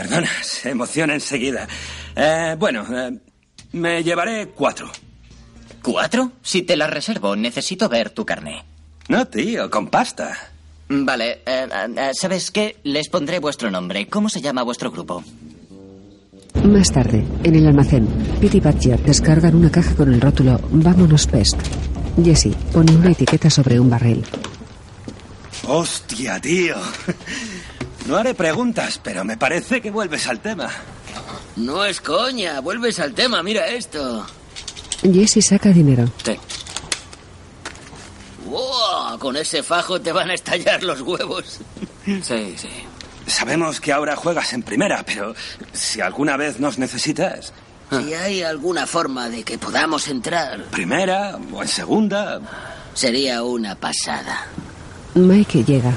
Perdona, 0.00 0.30
se 0.42 0.70
emociona 0.70 1.12
enseguida. 1.12 1.68
Eh, 2.16 2.56
bueno, 2.58 2.86
eh, 2.90 3.18
me 3.72 4.02
llevaré 4.02 4.48
cuatro. 4.48 4.90
¿Cuatro? 5.82 6.32
Si 6.40 6.62
te 6.62 6.74
las 6.74 6.88
reservo, 6.88 7.36
necesito 7.36 7.86
ver 7.86 8.08
tu 8.08 8.24
carné. 8.24 8.64
No, 9.08 9.26
tío, 9.26 9.70
con 9.70 9.88
pasta. 9.88 10.52
Vale, 10.88 11.42
eh, 11.44 11.68
¿sabes 12.14 12.50
qué? 12.50 12.78
Les 12.84 13.10
pondré 13.10 13.40
vuestro 13.40 13.70
nombre. 13.70 14.06
¿Cómo 14.06 14.30
se 14.30 14.40
llama 14.40 14.62
vuestro 14.62 14.90
grupo? 14.90 15.22
Más 16.64 16.90
tarde, 16.90 17.22
en 17.44 17.54
el 17.54 17.66
almacén, 17.66 18.08
Pete 18.40 18.56
y 18.56 18.60
Badger 18.60 19.00
descargan 19.02 19.54
una 19.54 19.70
caja 19.70 19.94
con 19.94 20.12
el 20.14 20.20
rótulo 20.20 20.58
Vámonos 20.70 21.26
Pest. 21.26 21.58
Jesse 22.24 22.54
pone 22.72 22.92
una 22.92 23.10
etiqueta 23.10 23.50
sobre 23.50 23.78
un 23.78 23.90
barril. 23.90 24.24
Hostia, 25.68 26.40
tío. 26.40 26.76
No 28.10 28.16
haré 28.16 28.34
preguntas, 28.34 28.98
pero 29.00 29.24
me 29.24 29.36
parece 29.36 29.80
que 29.80 29.92
vuelves 29.92 30.26
al 30.26 30.40
tema. 30.40 30.68
No 31.54 31.84
es 31.84 32.00
coña, 32.00 32.58
vuelves 32.58 32.98
al 32.98 33.14
tema, 33.14 33.40
mira 33.40 33.68
esto. 33.68 34.26
Jesse 35.00 35.40
saca 35.46 35.68
dinero. 35.68 36.10
Sí. 36.24 36.36
¡Wow! 38.46 39.16
Con 39.20 39.36
ese 39.36 39.62
fajo 39.62 40.00
te 40.00 40.10
van 40.10 40.28
a 40.30 40.34
estallar 40.34 40.82
los 40.82 41.00
huevos. 41.02 41.60
Sí, 42.04 42.54
sí. 42.56 42.68
Sabemos 43.28 43.80
que 43.80 43.92
ahora 43.92 44.16
juegas 44.16 44.52
en 44.54 44.64
primera, 44.64 45.04
pero 45.04 45.32
si 45.72 46.00
alguna 46.00 46.36
vez 46.36 46.58
nos 46.58 46.78
necesitas... 46.78 47.52
Si 47.90 48.12
hay 48.14 48.42
alguna 48.42 48.88
forma 48.88 49.28
de 49.28 49.44
que 49.44 49.56
podamos 49.58 50.08
entrar, 50.08 50.64
Primera 50.72 51.38
o 51.52 51.62
en 51.62 51.68
segunda. 51.68 52.40
sería 52.94 53.44
una 53.44 53.76
pasada. 53.76 54.46
Mike 55.14 55.62
llega. 55.62 55.92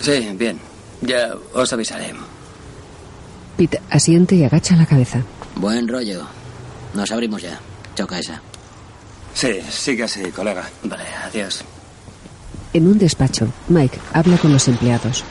Sí, 0.00 0.30
bien. 0.34 0.71
Ya 1.02 1.34
os 1.54 1.72
avisaré. 1.72 2.14
Pete 3.56 3.80
asiente 3.90 4.34
y 4.36 4.44
agacha 4.44 4.76
la 4.76 4.86
cabeza. 4.86 5.22
Buen 5.56 5.86
rollo. 5.88 6.26
Nos 6.94 7.10
abrimos 7.10 7.42
ya. 7.42 7.60
Choca 7.94 8.18
esa. 8.18 8.40
Sí, 9.34 9.60
sigue 9.70 10.04
así, 10.04 10.30
colega. 10.30 10.68
Vale, 10.84 11.04
adiós. 11.24 11.64
En 12.72 12.86
un 12.86 12.98
despacho, 12.98 13.48
Mike 13.68 13.98
habla 14.12 14.38
con 14.38 14.52
los 14.52 14.66
empleados. 14.68 15.24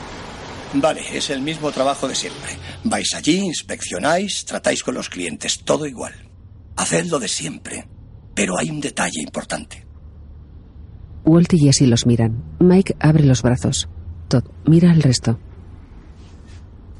Vale, 0.74 1.02
es 1.16 1.30
el 1.30 1.40
mismo 1.40 1.70
trabajo 1.70 2.08
de 2.08 2.14
siempre. 2.14 2.56
Vais 2.84 3.12
allí, 3.14 3.38
inspeccionáis, 3.38 4.44
tratáis 4.44 4.82
con 4.82 4.94
los 4.94 5.08
clientes, 5.08 5.60
todo 5.64 5.86
igual. 5.86 6.14
Haced 6.76 7.06
lo 7.06 7.18
de 7.18 7.28
siempre. 7.28 7.86
Pero 8.34 8.58
hay 8.58 8.70
un 8.70 8.80
detalle 8.80 9.20
importante. 9.20 9.84
Walt 11.24 11.52
y 11.52 11.58
Jesse 11.58 11.82
los 11.82 12.06
miran. 12.06 12.42
Mike 12.60 12.96
abre 13.00 13.24
los 13.24 13.42
brazos. 13.42 13.88
Todd 14.28 14.44
mira 14.66 14.90
al 14.90 15.02
resto. 15.02 15.38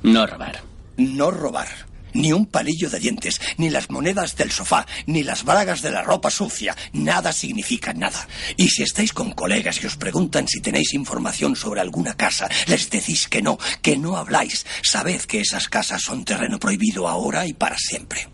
No 0.03 0.27
robar. 0.27 0.63
No 0.97 1.31
robar. 1.31 1.69
Ni 2.15 2.33
un 2.33 2.45
palillo 2.45 2.91
de 2.91 2.99
dientes, 2.99 3.41
ni 3.57 3.71
las 3.71 3.89
monedas 3.89 4.37
del 4.37 4.51
sofá, 4.51 4.87
ni 5.07 5.23
las 5.23 5.45
bragas 5.45 5.81
de 5.81 5.91
la 5.91 6.03
ropa 6.03 6.31
sucia. 6.31 6.77
Nada 6.93 7.33
significa 7.33 7.95
nada. 7.95 8.29
Y 8.57 8.69
si 8.69 8.83
estáis 8.83 9.13
con 9.13 9.33
colegas 9.33 9.83
y 9.83 9.87
os 9.87 9.97
preguntan 9.97 10.47
si 10.47 10.61
tenéis 10.61 10.93
información 10.93 11.57
sobre 11.57 11.81
alguna 11.81 12.15
casa, 12.15 12.49
les 12.67 12.91
decís 12.91 13.29
que 13.29 13.41
no, 13.41 13.59
que 13.81 13.97
no 13.97 14.17
habláis. 14.17 14.67
Sabed 14.83 15.23
que 15.23 15.41
esas 15.41 15.69
casas 15.69 16.03
son 16.03 16.25
terreno 16.25 16.59
prohibido 16.59 17.09
ahora 17.09 17.47
y 17.47 17.55
para 17.55 17.79
siempre. 17.79 18.29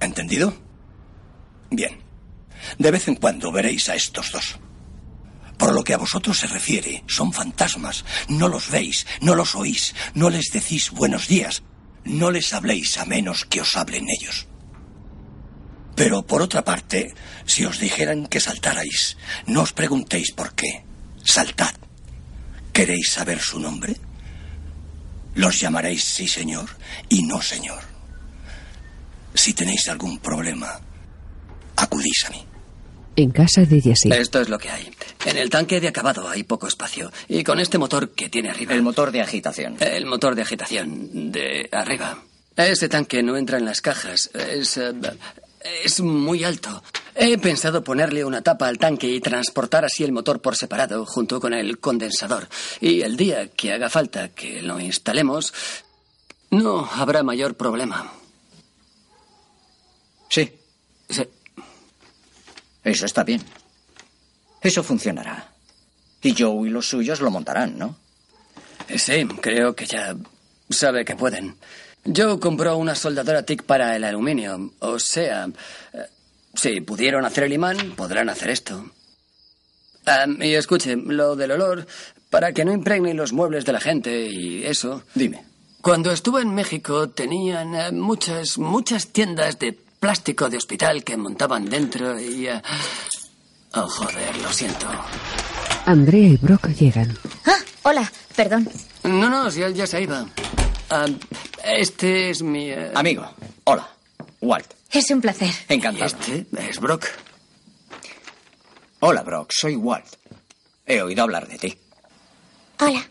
¿Entendido? 0.00 0.56
Bien. 1.70 1.98
De 2.78 2.90
vez 2.90 3.08
en 3.08 3.16
cuando 3.16 3.52
veréis 3.52 3.88
a 3.90 3.94
estos 3.94 4.32
dos. 4.32 4.58
Por 5.56 5.72
lo 5.72 5.82
que 5.82 5.94
a 5.94 5.98
vosotros 5.98 6.38
se 6.38 6.46
refiere, 6.46 7.02
son 7.06 7.32
fantasmas. 7.32 8.04
No 8.28 8.48
los 8.48 8.70
veis, 8.70 9.06
no 9.20 9.34
los 9.34 9.54
oís, 9.54 9.94
no 10.14 10.30
les 10.30 10.50
decís 10.52 10.90
buenos 10.90 11.28
días. 11.28 11.62
No 12.04 12.30
les 12.30 12.52
habléis 12.52 12.98
a 12.98 13.04
menos 13.04 13.44
que 13.46 13.60
os 13.60 13.76
hablen 13.76 14.06
ellos. 14.08 14.46
Pero 15.96 16.26
por 16.26 16.42
otra 16.42 16.62
parte, 16.62 17.14
si 17.46 17.64
os 17.64 17.80
dijeran 17.80 18.26
que 18.26 18.38
saltarais, 18.38 19.16
no 19.46 19.62
os 19.62 19.72
preguntéis 19.72 20.30
por 20.32 20.54
qué. 20.54 20.84
Saltad. 21.24 21.74
¿Queréis 22.72 23.10
saber 23.10 23.40
su 23.40 23.58
nombre? 23.58 23.96
Los 25.34 25.58
llamaréis 25.58 26.04
sí, 26.04 26.28
señor, 26.28 26.68
y 27.08 27.22
no, 27.22 27.40
señor. 27.40 27.82
Si 29.34 29.54
tenéis 29.54 29.88
algún 29.88 30.18
problema, 30.18 30.80
acudís 31.76 32.24
a 32.26 32.30
mí. 32.30 32.45
En 33.16 33.30
casa 33.30 33.62
de 33.62 33.80
Jesse. 33.80 34.06
Esto 34.06 34.40
es 34.40 34.48
lo 34.50 34.58
que 34.58 34.68
hay. 34.68 34.90
En 35.24 35.38
el 35.38 35.48
tanque 35.48 35.80
de 35.80 35.88
acabado 35.88 36.28
hay 36.28 36.42
poco 36.42 36.68
espacio. 36.68 37.10
Y 37.28 37.42
con 37.42 37.58
este 37.58 37.78
motor 37.78 38.10
que 38.10 38.28
tiene 38.28 38.50
arriba. 38.50 38.74
El 38.74 38.82
motor 38.82 39.10
de 39.10 39.22
agitación. 39.22 39.76
El 39.80 40.04
motor 40.04 40.34
de 40.34 40.42
agitación 40.42 41.32
de 41.32 41.68
arriba. 41.72 42.22
Ese 42.56 42.88
tanque 42.88 43.22
no 43.22 43.36
entra 43.36 43.58
en 43.58 43.64
las 43.64 43.80
cajas. 43.80 44.30
Es. 44.34 44.76
eh, 44.76 44.92
es 45.84 46.00
muy 46.00 46.44
alto. 46.44 46.82
He 47.14 47.38
pensado 47.38 47.82
ponerle 47.82 48.24
una 48.24 48.42
tapa 48.42 48.68
al 48.68 48.78
tanque 48.78 49.08
y 49.08 49.20
transportar 49.20 49.84
así 49.84 50.04
el 50.04 50.12
motor 50.12 50.40
por 50.40 50.54
separado 50.54 51.06
junto 51.06 51.40
con 51.40 51.54
el 51.54 51.78
condensador. 51.78 52.48
Y 52.80 53.00
el 53.00 53.16
día 53.16 53.48
que 53.48 53.72
haga 53.72 53.88
falta 53.88 54.28
que 54.28 54.60
lo 54.62 54.78
instalemos, 54.78 55.52
no 56.50 56.86
habrá 56.92 57.22
mayor 57.22 57.56
problema. 57.56 58.12
Sí. 60.28 60.52
Sí. 61.08 61.22
Eso 62.86 63.04
está 63.04 63.24
bien. 63.24 63.42
Eso 64.62 64.84
funcionará. 64.84 65.52
Y 66.22 66.34
Joe 66.38 66.68
y 66.68 66.70
los 66.70 66.88
suyos 66.88 67.20
lo 67.20 67.32
montarán, 67.32 67.76
¿no? 67.76 67.96
Sí, 68.96 69.26
creo 69.40 69.74
que 69.74 69.86
ya 69.86 70.14
sabe 70.70 71.04
que 71.04 71.16
pueden. 71.16 71.56
Joe 72.04 72.38
compró 72.38 72.76
una 72.76 72.94
soldadora 72.94 73.42
TIC 73.42 73.64
para 73.64 73.96
el 73.96 74.04
aluminio. 74.04 74.72
O 74.78 75.00
sea, 75.00 75.48
eh, 75.92 75.98
si 76.54 76.80
pudieron 76.80 77.24
hacer 77.24 77.44
el 77.44 77.54
imán, 77.54 77.96
podrán 77.96 78.28
hacer 78.28 78.50
esto. 78.50 78.88
Y 80.38 80.54
escuche, 80.54 80.94
lo 80.94 81.34
del 81.34 81.50
olor, 81.50 81.88
para 82.30 82.52
que 82.52 82.64
no 82.64 82.72
impregnen 82.72 83.16
los 83.16 83.32
muebles 83.32 83.64
de 83.64 83.72
la 83.72 83.80
gente 83.80 84.28
y 84.30 84.64
eso. 84.64 85.02
Dime. 85.12 85.44
Cuando 85.82 86.12
estuve 86.12 86.42
en 86.42 86.54
México 86.54 87.08
tenían 87.08 87.74
eh, 87.74 87.90
muchas, 87.90 88.58
muchas 88.58 89.08
tiendas 89.08 89.58
de 89.58 89.76
plástico 90.00 90.48
de 90.48 90.56
hospital 90.56 91.02
que 91.04 91.16
montaban 91.16 91.68
dentro 91.68 92.18
y... 92.20 92.46
eh, 92.48 92.62
Oh, 93.74 93.88
joder, 93.88 94.34
lo 94.38 94.50
siento. 94.52 94.86
Andrea 95.84 96.28
y 96.28 96.36
Brock 96.38 96.68
llegan. 96.68 97.16
Ah, 97.44 97.58
hola, 97.82 98.10
perdón. 98.34 98.68
No, 99.02 99.28
no, 99.28 99.50
si 99.50 99.60
él 99.62 99.74
ya 99.74 99.86
se 99.86 100.00
iba. 100.02 100.24
Ah, 100.88 101.06
este 101.64 102.30
es 102.30 102.42
mi... 102.42 102.70
eh, 102.70 102.90
Amigo, 102.94 103.28
hola. 103.64 103.86
Walt. 104.40 104.72
Es 104.90 105.10
un 105.10 105.20
placer. 105.20 105.52
Encantado. 105.68 106.06
Este 106.06 106.46
es 106.70 106.80
Brock. 106.80 107.04
Hola, 109.00 109.22
Brock. 109.22 109.50
Soy 109.52 109.76
Walt. 109.76 110.06
He 110.86 111.02
oído 111.02 111.22
hablar 111.24 111.46
de 111.48 111.58
ti. 111.58 111.78
Hola. 112.80 113.06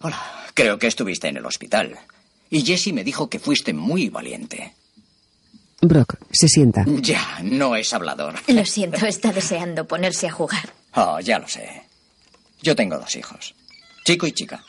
Hola. 0.00 0.22
Creo 0.54 0.78
que 0.78 0.88
estuviste 0.88 1.28
en 1.28 1.38
el 1.38 1.46
hospital. 1.46 1.98
Y 2.50 2.62
Jesse 2.64 2.92
me 2.92 3.02
dijo 3.04 3.30
que 3.30 3.38
fuiste 3.38 3.72
muy 3.72 4.08
valiente. 4.10 4.74
Brock 5.88 6.16
se 6.30 6.48
sienta. 6.48 6.84
Ya, 6.86 7.38
no 7.42 7.76
es 7.76 7.92
hablador. 7.92 8.34
Lo 8.48 8.64
siento, 8.64 9.06
está 9.06 9.32
deseando 9.32 9.86
ponerse 9.86 10.28
a 10.28 10.32
jugar. 10.32 10.72
Oh, 10.94 11.20
ya 11.20 11.38
lo 11.38 11.48
sé. 11.48 11.82
Yo 12.62 12.74
tengo 12.74 12.98
dos 12.98 13.14
hijos. 13.16 13.54
Chico 14.04 14.26
y 14.26 14.32
chica. 14.32 14.62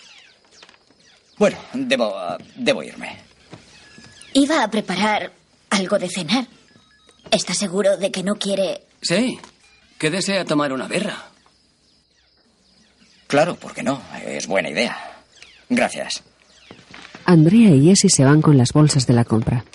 Bueno, 1.37 1.57
debo, 1.73 2.15
debo 2.55 2.83
irme. 2.83 3.17
Iba 4.33 4.63
a 4.63 4.69
preparar 4.69 5.31
algo 5.69 5.99
de 5.99 6.09
cenar. 6.09 6.47
¿Está 7.31 7.53
seguro 7.53 7.97
de 7.97 8.11
que 8.11 8.23
no 8.23 8.35
quiere... 8.35 8.81
Sí. 9.01 9.39
¿Que 9.97 10.09
desea 10.09 10.45
tomar 10.45 10.71
una 10.73 10.87
birra? 10.87 11.25
Claro, 13.27 13.55
¿por 13.55 13.73
qué 13.73 13.83
no? 13.83 14.01
Es 14.25 14.47
buena 14.47 14.69
idea. 14.69 14.97
Gracias. 15.69 16.23
Andrea 17.25 17.69
y 17.71 17.85
Jesse 17.85 18.13
se 18.13 18.23
van 18.23 18.41
con 18.41 18.57
las 18.57 18.71
bolsas 18.71 19.05
de 19.05 19.13
la 19.13 19.25
compra. 19.25 19.65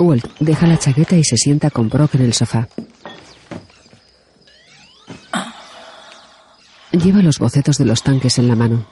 Walt 0.00 0.26
deja 0.40 0.66
la 0.66 0.78
chaqueta 0.78 1.16
y 1.16 1.24
se 1.24 1.36
sienta 1.36 1.70
con 1.70 1.88
Brock 1.88 2.14
en 2.14 2.22
el 2.22 2.32
sofá. 2.32 2.68
Lleva 6.92 7.22
los 7.22 7.38
bocetos 7.38 7.76
de 7.76 7.84
los 7.84 8.02
tanques 8.02 8.38
en 8.38 8.48
la 8.48 8.56
mano. 8.56 8.86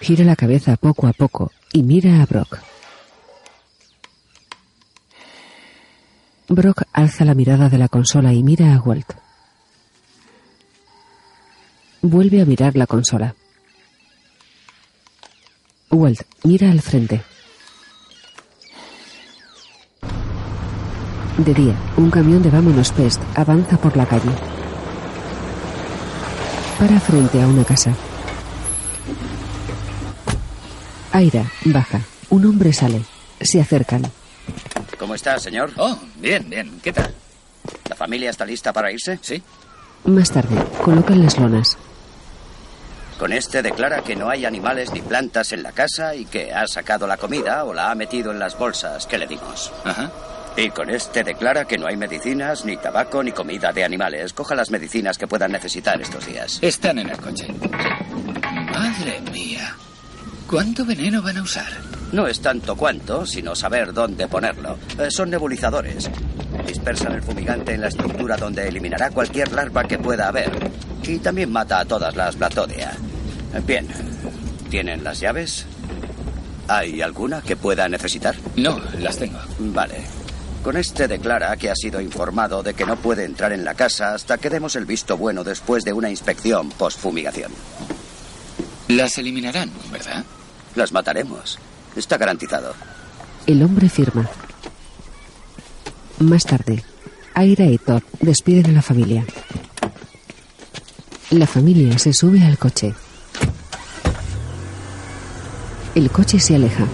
Gira 0.00 0.24
la 0.24 0.36
cabeza 0.36 0.76
poco 0.76 1.06
a 1.06 1.12
poco 1.12 1.52
y 1.72 1.82
mira 1.82 2.22
a 2.22 2.26
Brock. 2.26 2.58
Brock 6.48 6.82
alza 6.92 7.24
la 7.24 7.34
mirada 7.34 7.68
de 7.68 7.78
la 7.78 7.88
consola 7.88 8.32
y 8.32 8.42
mira 8.42 8.74
a 8.74 8.80
Walt. 8.80 9.14
Vuelve 12.02 12.40
a 12.40 12.44
mirar 12.44 12.76
la 12.76 12.86
consola. 12.86 13.34
Walt 15.90 16.20
mira 16.44 16.70
al 16.70 16.80
frente. 16.80 17.22
De 21.38 21.54
día, 21.54 21.74
un 21.96 22.10
camión 22.10 22.42
de 22.42 22.50
Vámonos 22.50 22.92
Pest 22.92 23.20
avanza 23.34 23.76
por 23.76 23.96
la 23.96 24.06
calle. 24.06 24.30
Para 26.78 26.98
frente 27.00 27.42
a 27.42 27.46
una 27.46 27.64
casa. 27.64 27.94
Aira 31.12 31.50
baja. 31.66 32.00
Un 32.30 32.44
hombre 32.46 32.72
sale. 32.72 33.02
Se 33.40 33.60
acercan. 33.60 34.02
¿Cómo 34.98 35.14
está, 35.14 35.38
señor? 35.38 35.70
Oh, 35.76 35.98
bien, 36.20 36.48
bien. 36.48 36.80
¿Qué 36.82 36.92
tal? 36.92 37.14
¿La 37.88 37.96
familia 37.96 38.30
está 38.30 38.44
lista 38.44 38.72
para 38.72 38.90
irse? 38.90 39.18
Sí. 39.22 39.42
Más 40.04 40.30
tarde, 40.30 40.56
colocan 40.82 41.22
las 41.22 41.38
lonas. 41.38 41.76
Con 43.18 43.32
este 43.32 43.62
declara 43.62 44.02
que 44.02 44.14
no 44.14 44.28
hay 44.28 44.44
animales 44.44 44.92
ni 44.92 45.00
plantas 45.00 45.52
en 45.52 45.62
la 45.62 45.72
casa 45.72 46.14
y 46.14 46.26
que 46.26 46.52
ha 46.52 46.66
sacado 46.66 47.06
la 47.06 47.16
comida 47.16 47.64
o 47.64 47.72
la 47.72 47.90
ha 47.90 47.94
metido 47.94 48.30
en 48.30 48.38
las 48.38 48.58
bolsas 48.58 49.06
que 49.06 49.16
le 49.16 49.26
dimos. 49.26 49.72
Ajá. 49.84 50.10
Y 50.56 50.70
con 50.70 50.88
este 50.90 51.22
declara 51.22 51.66
que 51.66 51.76
no 51.76 51.86
hay 51.86 51.96
medicinas, 51.96 52.64
ni 52.64 52.76
tabaco, 52.76 53.22
ni 53.22 53.32
comida 53.32 53.72
de 53.72 53.84
animales. 53.84 54.32
Coja 54.32 54.54
las 54.54 54.70
medicinas 54.70 55.18
que 55.18 55.26
puedan 55.26 55.52
necesitar 55.52 56.00
estos 56.00 56.26
días. 56.26 56.58
Están 56.62 56.98
en 56.98 57.10
el 57.10 57.18
coche. 57.18 57.46
Madre 58.72 59.20
mía. 59.32 59.74
¿Cuánto 60.46 60.84
veneno 60.84 61.22
van 61.22 61.38
a 61.38 61.42
usar? 61.42 61.68
No 62.12 62.26
es 62.26 62.40
tanto 62.40 62.76
cuánto, 62.76 63.26
sino 63.26 63.54
saber 63.54 63.92
dónde 63.92 64.28
ponerlo. 64.28 64.78
Eh, 64.98 65.10
son 65.10 65.28
nebulizadores. 65.28 66.10
Dispersan 66.66 67.12
el 67.12 67.22
fumigante 67.22 67.74
en 67.74 67.80
la 67.80 67.88
estructura 67.88 68.36
donde 68.36 68.68
eliminará 68.68 69.10
cualquier 69.10 69.52
larva 69.52 69.84
que 69.84 69.98
pueda 69.98 70.28
haber. 70.28 70.50
Y 71.06 71.18
también 71.18 71.52
mata 71.52 71.80
a 71.80 71.84
todas 71.84 72.14
las 72.16 72.36
Blatódea. 72.36 72.92
Bien. 73.66 73.86
¿Tienen 74.70 75.04
las 75.04 75.20
llaves? 75.20 75.64
¿Hay 76.68 77.00
alguna 77.00 77.40
que 77.42 77.56
pueda 77.56 77.88
necesitar? 77.88 78.34
No, 78.56 78.80
las 78.98 79.16
tengo. 79.16 79.38
Vale. 79.58 80.04
Con 80.64 80.76
este 80.76 81.06
declara 81.06 81.56
que 81.56 81.70
ha 81.70 81.76
sido 81.76 82.00
informado 82.00 82.62
de 82.62 82.74
que 82.74 82.84
no 82.84 82.96
puede 82.96 83.24
entrar 83.24 83.52
en 83.52 83.64
la 83.64 83.74
casa 83.74 84.14
hasta 84.14 84.38
que 84.38 84.50
demos 84.50 84.74
el 84.74 84.84
visto 84.84 85.16
bueno 85.16 85.44
después 85.44 85.84
de 85.84 85.92
una 85.92 86.10
inspección 86.10 86.70
post-fumigación. 86.70 87.52
Las 88.88 89.16
eliminarán, 89.18 89.70
¿verdad? 89.92 90.24
Las 90.74 90.90
mataremos. 90.90 91.58
Está 91.94 92.18
garantizado. 92.18 92.74
El 93.46 93.62
hombre 93.62 93.88
firma. 93.88 94.28
Más 96.18 96.44
tarde, 96.44 96.82
Aira 97.34 97.66
y 97.66 97.78
Thor 97.78 98.02
despiden 98.20 98.66
a 98.66 98.72
la 98.72 98.82
familia. 98.82 99.24
La 101.30 101.46
familia 101.48 101.98
se 101.98 102.12
sube 102.12 102.40
al 102.44 102.56
coche. 102.56 102.94
El 105.96 106.08
coche 106.08 106.38
se 106.38 106.54
aleja. 106.54 106.86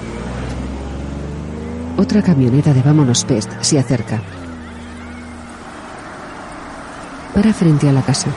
Otra 1.98 2.22
camioneta 2.22 2.72
de 2.72 2.80
Vámonos 2.80 3.26
Pest 3.26 3.50
se 3.60 3.78
acerca. 3.78 4.22
Para 7.34 7.52
frente 7.52 7.90
a 7.90 7.92
la 7.92 8.00
casa. 8.00 8.30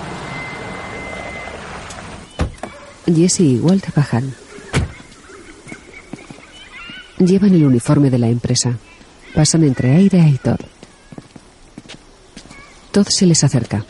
Jesse 3.05 3.39
y 3.39 3.59
Walt 3.59 3.85
bajan. 3.95 4.33
Llevan 7.19 7.53
el 7.53 7.63
uniforme 7.63 8.09
de 8.09 8.17
la 8.17 8.27
empresa. 8.27 8.77
Pasan 9.33 9.63
entre 9.63 9.95
Aira 9.95 10.27
y 10.27 10.37
Todd. 10.39 10.59
Todd 12.91 13.07
se 13.07 13.25
les 13.25 13.41
acerca. 13.45 13.85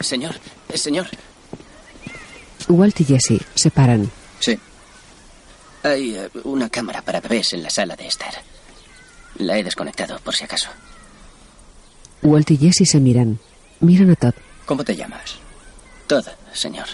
Señor, 0.00 0.34
señor. 0.74 1.06
Walt 2.68 3.00
y 3.00 3.04
Jesse 3.04 3.42
se 3.54 3.70
paran. 3.70 4.10
Sí. 4.38 4.58
Hay 5.82 6.16
eh, 6.16 6.30
una 6.44 6.68
cámara 6.68 7.02
para 7.02 7.20
bebés 7.20 7.52
en 7.52 7.62
la 7.62 7.70
sala 7.70 7.96
de 7.96 8.06
Esther. 8.06 8.34
La 9.36 9.58
he 9.58 9.64
desconectado 9.64 10.18
por 10.20 10.34
si 10.34 10.44
acaso. 10.44 10.68
Walt 12.22 12.50
y 12.50 12.56
Jesse 12.56 12.88
se 12.88 13.00
miran. 13.00 13.38
Miran 13.80 14.10
a 14.10 14.16
Todd. 14.16 14.34
¿Cómo 14.66 14.84
te 14.84 14.96
llamas? 14.96 15.36
Todd, 16.06 16.26
señor. 16.52 16.86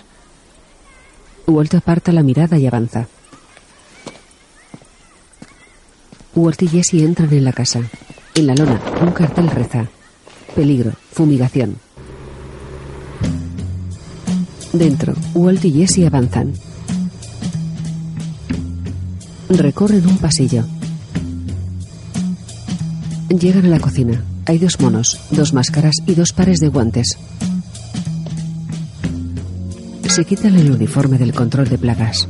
Walt 1.46 1.74
aparta 1.74 2.12
la 2.12 2.22
mirada 2.22 2.58
y 2.58 2.66
avanza. 2.66 3.06
Walt 6.34 6.62
y 6.62 6.68
Jesse 6.68 6.94
entran 6.94 7.32
en 7.32 7.44
la 7.44 7.52
casa. 7.52 7.80
En 8.34 8.46
la 8.46 8.54
lona, 8.54 8.80
un 9.00 9.12
cartel 9.12 9.48
reza. 9.50 9.86
Peligro, 10.54 10.92
fumigación. 11.12 11.85
Dentro, 14.78 15.14
Walt 15.34 15.64
y 15.64 15.72
Jesse 15.72 16.06
avanzan. 16.06 16.52
Recorren 19.48 20.06
un 20.06 20.18
pasillo. 20.18 20.64
Llegan 23.30 23.64
a 23.64 23.68
la 23.68 23.80
cocina. 23.80 24.22
Hay 24.44 24.58
dos 24.58 24.78
monos, 24.80 25.18
dos 25.30 25.54
máscaras 25.54 25.94
y 26.04 26.14
dos 26.14 26.32
pares 26.32 26.60
de 26.60 26.68
guantes. 26.68 27.16
Se 30.08 30.24
quitan 30.26 30.56
el 30.56 30.70
uniforme 30.70 31.16
del 31.16 31.32
control 31.32 31.68
de 31.70 31.78
plagas. 31.78 32.28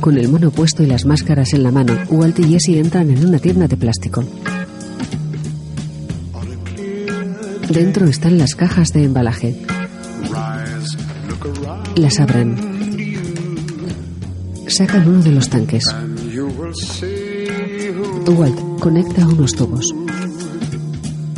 Con 0.00 0.16
el 0.16 0.28
mono 0.28 0.50
puesto 0.50 0.82
y 0.82 0.86
las 0.86 1.04
máscaras 1.04 1.52
en 1.52 1.62
la 1.62 1.72
mano, 1.72 1.92
Walt 2.08 2.38
y 2.38 2.44
Jesse 2.44 2.78
entran 2.78 3.10
en 3.10 3.26
una 3.26 3.38
tienda 3.38 3.68
de 3.68 3.76
plástico. 3.76 4.24
Dentro 7.68 8.06
están 8.06 8.38
las 8.38 8.54
cajas 8.54 8.92
de 8.92 9.04
embalaje. 9.04 9.56
Las 11.96 12.20
abren. 12.20 12.56
Sacan 14.68 15.08
uno 15.08 15.22
de 15.22 15.32
los 15.32 15.48
tanques. 15.48 15.84
Walt 18.28 18.80
conecta 18.80 19.26
unos 19.26 19.52
tubos. 19.52 19.94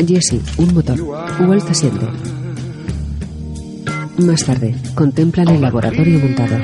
Jesse, 0.06 0.40
un 0.58 0.74
motor. 0.74 1.00
Walt 1.00 1.70
asiente. 1.70 2.06
Más 4.18 4.44
tarde, 4.44 4.74
contemplan 4.94 5.48
el 5.48 5.60
laboratorio 5.60 6.18
montado. 6.18 6.56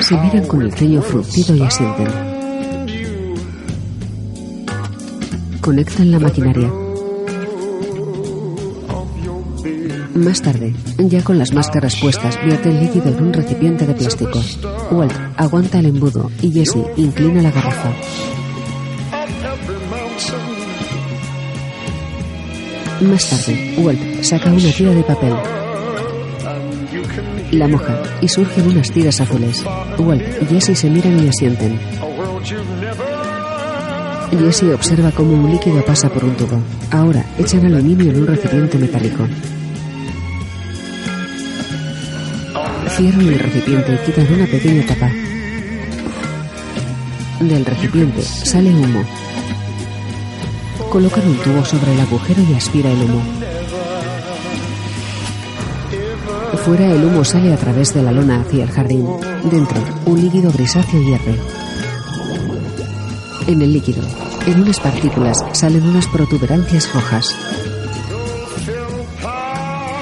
Se 0.00 0.16
miran 0.16 0.46
con 0.46 0.62
el 0.62 0.72
ceño 0.72 1.02
fruncido 1.02 1.54
y 1.54 1.62
asienten. 1.62 2.27
Conectan 5.68 6.10
la 6.10 6.18
maquinaria. 6.18 6.72
Más 10.14 10.40
tarde, 10.40 10.74
ya 10.96 11.22
con 11.22 11.38
las 11.38 11.52
máscaras 11.52 11.94
puestas, 12.00 12.42
vierte 12.42 12.70
el 12.70 12.80
líquido 12.80 13.08
en 13.08 13.22
un 13.22 13.32
recipiente 13.34 13.86
de 13.86 13.92
plástico. 13.92 14.40
Walt 14.90 15.12
aguanta 15.36 15.80
el 15.80 15.84
embudo 15.84 16.30
y 16.40 16.50
Jesse 16.52 16.78
inclina 16.96 17.42
la 17.42 17.50
garrafa. 17.50 17.92
Más 23.02 23.28
tarde, 23.28 23.74
Walt 23.76 24.22
saca 24.22 24.50
una 24.50 24.72
tira 24.72 24.94
de 24.94 25.02
papel. 25.02 25.34
La 27.50 27.68
moja 27.68 28.04
y 28.22 28.28
surgen 28.28 28.68
unas 28.68 28.90
tiras 28.90 29.20
azules. 29.20 29.62
Walt 29.98 30.22
y 30.40 30.46
Jesse 30.46 30.78
se 30.78 30.88
miran 30.88 31.22
y 31.22 31.28
asienten. 31.28 31.78
Jesse 34.36 34.74
observa 34.74 35.10
cómo 35.10 35.32
un 35.32 35.50
líquido 35.50 35.84
pasa 35.84 36.08
por 36.08 36.24
un 36.24 36.34
tubo. 36.36 36.60
Ahora 36.90 37.24
echan 37.38 37.64
aluminio 37.64 38.10
en 38.10 38.20
un 38.20 38.26
recipiente 38.26 38.78
metálico. 38.78 39.26
Cierran 42.96 43.26
el 43.28 43.38
recipiente 43.38 43.94
y 43.94 44.06
quitan 44.06 44.32
una 44.32 44.46
pequeña 44.46 44.86
tapa. 44.86 45.10
Del 47.40 47.64
recipiente 47.64 48.22
sale 48.22 48.70
humo. 48.70 49.02
Colocan 50.90 51.26
un 51.26 51.36
tubo 51.38 51.64
sobre 51.64 51.94
el 51.94 52.00
agujero 52.00 52.42
y 52.50 52.54
aspira 52.54 52.90
el 52.90 53.02
humo. 53.02 53.22
Fuera 56.64 56.92
el 56.92 57.04
humo 57.04 57.24
sale 57.24 57.52
a 57.52 57.56
través 57.56 57.94
de 57.94 58.02
la 58.02 58.12
lona 58.12 58.40
hacia 58.40 58.64
el 58.64 58.70
jardín. 58.70 59.06
Dentro, 59.50 59.82
un 60.04 60.20
líquido 60.20 60.50
grisáceo 60.52 61.00
hierve. 61.00 61.57
En 63.48 63.62
el 63.62 63.72
líquido, 63.72 64.02
en 64.46 64.60
unas 64.60 64.78
partículas, 64.78 65.42
salen 65.52 65.82
unas 65.82 66.06
protuberancias 66.08 66.92
rojas. 66.92 67.34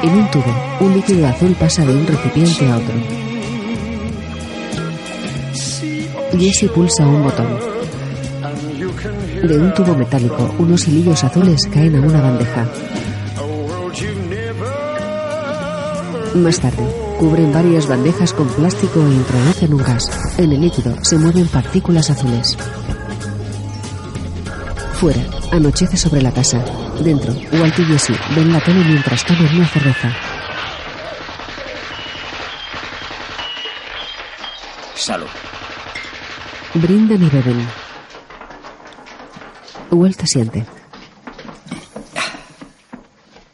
En 0.02 0.10
un 0.10 0.28
tubo, 0.32 0.52
un 0.80 0.92
líquido 0.92 1.28
azul 1.28 1.54
pasa 1.54 1.84
de 1.84 1.94
un 1.94 2.04
recipiente 2.08 2.68
a 2.68 2.76
otro. 2.76 2.94
Jesse 6.36 6.68
pulsa 6.74 7.06
un 7.06 7.22
botón. 7.22 7.46
De 9.44 9.58
un 9.60 9.72
tubo 9.74 9.94
metálico, 9.94 10.52
unos 10.58 10.88
hilillos 10.88 11.22
azules 11.22 11.60
caen 11.72 11.94
a 11.94 12.00
una 12.00 12.20
bandeja. 12.20 12.66
Más 16.34 16.58
tarde, 16.58 16.84
cubren 17.20 17.52
varias 17.52 17.86
bandejas 17.86 18.32
con 18.32 18.48
plástico 18.48 19.00
e 19.06 19.14
introducen 19.14 19.72
un 19.72 19.82
gas. 19.84 20.34
En 20.36 20.52
el 20.52 20.62
líquido 20.62 20.96
se 21.02 21.16
mueven 21.16 21.46
partículas 21.46 22.10
azules. 22.10 22.58
Fuera, 24.98 25.22
anochece 25.52 25.96
sobre 25.96 26.22
la 26.22 26.32
casa. 26.32 26.58
Dentro, 27.00 27.32
Walt 27.52 27.78
y 27.78 27.84
Jesse 27.84 28.12
ven 28.34 28.50
la 28.52 28.60
tele 28.60 28.82
mientras 28.82 29.24
toman 29.24 29.54
una 29.54 29.66
cerveza. 29.68 30.10
Salud. 34.94 35.28
Brindan 36.74 37.22
y 37.22 37.28
beben. 37.28 37.68
Walt 39.90 40.22
asiente. 40.22 40.64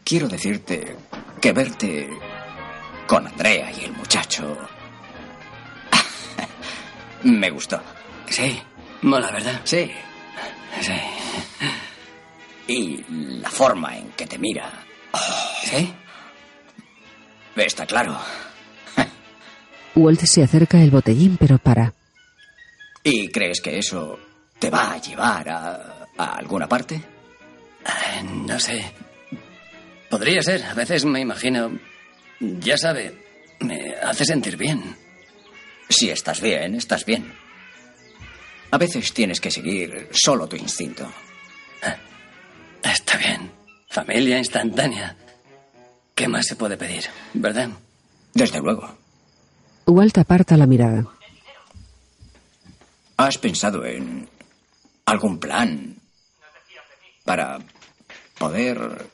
Quiero 0.04 0.28
decirte 0.28 0.96
que 1.40 1.52
verte 1.52 2.08
con 3.06 3.26
Andrea 3.26 3.72
y 3.72 3.84
el 3.84 3.92
muchacho 3.94 4.56
me 7.24 7.50
gustó. 7.50 7.80
Sí, 8.28 8.62
mola, 9.02 9.30
¿verdad? 9.32 9.60
Sí. 9.64 9.90
Sí. 10.80 10.92
Y 12.72 13.04
la 13.40 13.50
forma 13.50 13.96
en 13.98 14.08
que 14.12 14.26
te 14.26 14.38
mira. 14.38 14.70
¿Sí? 15.64 15.92
Está 17.56 17.84
claro. 17.86 18.18
Walt 19.94 20.20
se 20.22 20.42
acerca 20.42 20.80
el 20.82 20.90
botellín 20.90 21.36
pero 21.36 21.58
para. 21.58 21.92
¿Y 23.04 23.28
crees 23.28 23.60
que 23.60 23.78
eso 23.78 24.18
te 24.58 24.70
va 24.70 24.92
a 24.92 24.98
llevar 25.00 25.48
a, 25.50 26.08
a 26.16 26.24
alguna 26.36 26.66
parte? 26.66 26.94
Eh, 26.96 28.22
No 28.22 28.58
sé. 28.58 28.92
Podría 30.08 30.42
ser. 30.42 30.62
A 30.64 30.74
veces 30.74 31.04
me 31.04 31.20
imagino. 31.20 31.78
Ya 32.40 32.76
sabe, 32.78 33.56
me 33.60 33.94
hace 34.02 34.24
sentir 34.24 34.56
bien. 34.56 34.96
Si 35.88 36.08
estás 36.10 36.40
bien, 36.40 36.74
estás 36.76 37.04
bien. 37.04 37.34
A 38.70 38.78
veces 38.78 39.12
tienes 39.12 39.40
que 39.40 39.50
seguir 39.50 40.08
solo 40.12 40.48
tu 40.48 40.56
instinto. 40.56 41.12
Está 42.82 43.16
bien. 43.18 43.50
Familia 43.88 44.38
instantánea. 44.38 45.16
¿Qué 46.14 46.28
más 46.28 46.46
se 46.46 46.56
puede 46.56 46.76
pedir? 46.76 47.04
¿Verdad? 47.34 47.70
Desde 48.34 48.60
luego. 48.60 48.96
Walt 49.86 50.16
aparta 50.18 50.56
la 50.56 50.66
mirada. 50.66 51.04
¿Has 53.16 53.38
pensado 53.38 53.84
en 53.84 54.28
algún 55.06 55.38
plan 55.38 55.96
para 57.24 57.58
poder 58.38 59.06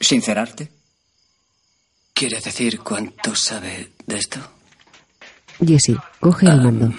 sincerarte? 0.00 0.70
¿Quiere 2.14 2.40
decir 2.40 2.80
cuánto 2.80 3.34
sabe 3.34 3.92
de 4.06 4.18
esto? 4.18 4.40
Jesse 5.64 5.96
coge 6.20 6.46
el 6.46 6.60
mando. 6.62 6.92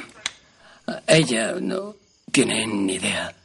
Ella 1.08 1.56
no 1.60 1.96
tiene 2.32 2.66
ni 2.68 2.94
idea. 2.96 3.36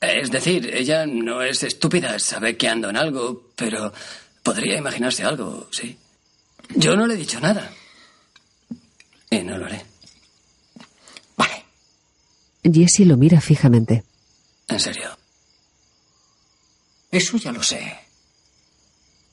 Es 0.00 0.30
decir, 0.30 0.74
ella 0.74 1.06
no 1.06 1.42
es 1.42 1.62
estúpida, 1.62 2.18
sabe 2.18 2.56
que 2.56 2.68
ando 2.68 2.88
en 2.88 2.96
algo, 2.96 3.50
pero 3.54 3.92
podría 4.42 4.78
imaginarse 4.78 5.24
algo, 5.24 5.68
sí. 5.70 5.98
Yo 6.74 6.96
no 6.96 7.06
le 7.06 7.14
he 7.14 7.18
dicho 7.18 7.38
nada. 7.40 7.70
Y 9.28 9.40
no 9.40 9.58
lo 9.58 9.66
haré. 9.66 9.90
Jesse 12.62 13.00
lo 13.00 13.16
mira 13.16 13.40
fijamente. 13.40 14.04
En 14.68 14.80
serio. 14.80 15.16
Eso 17.10 17.36
ya 17.38 17.52
lo 17.52 17.62
sé. 17.62 17.98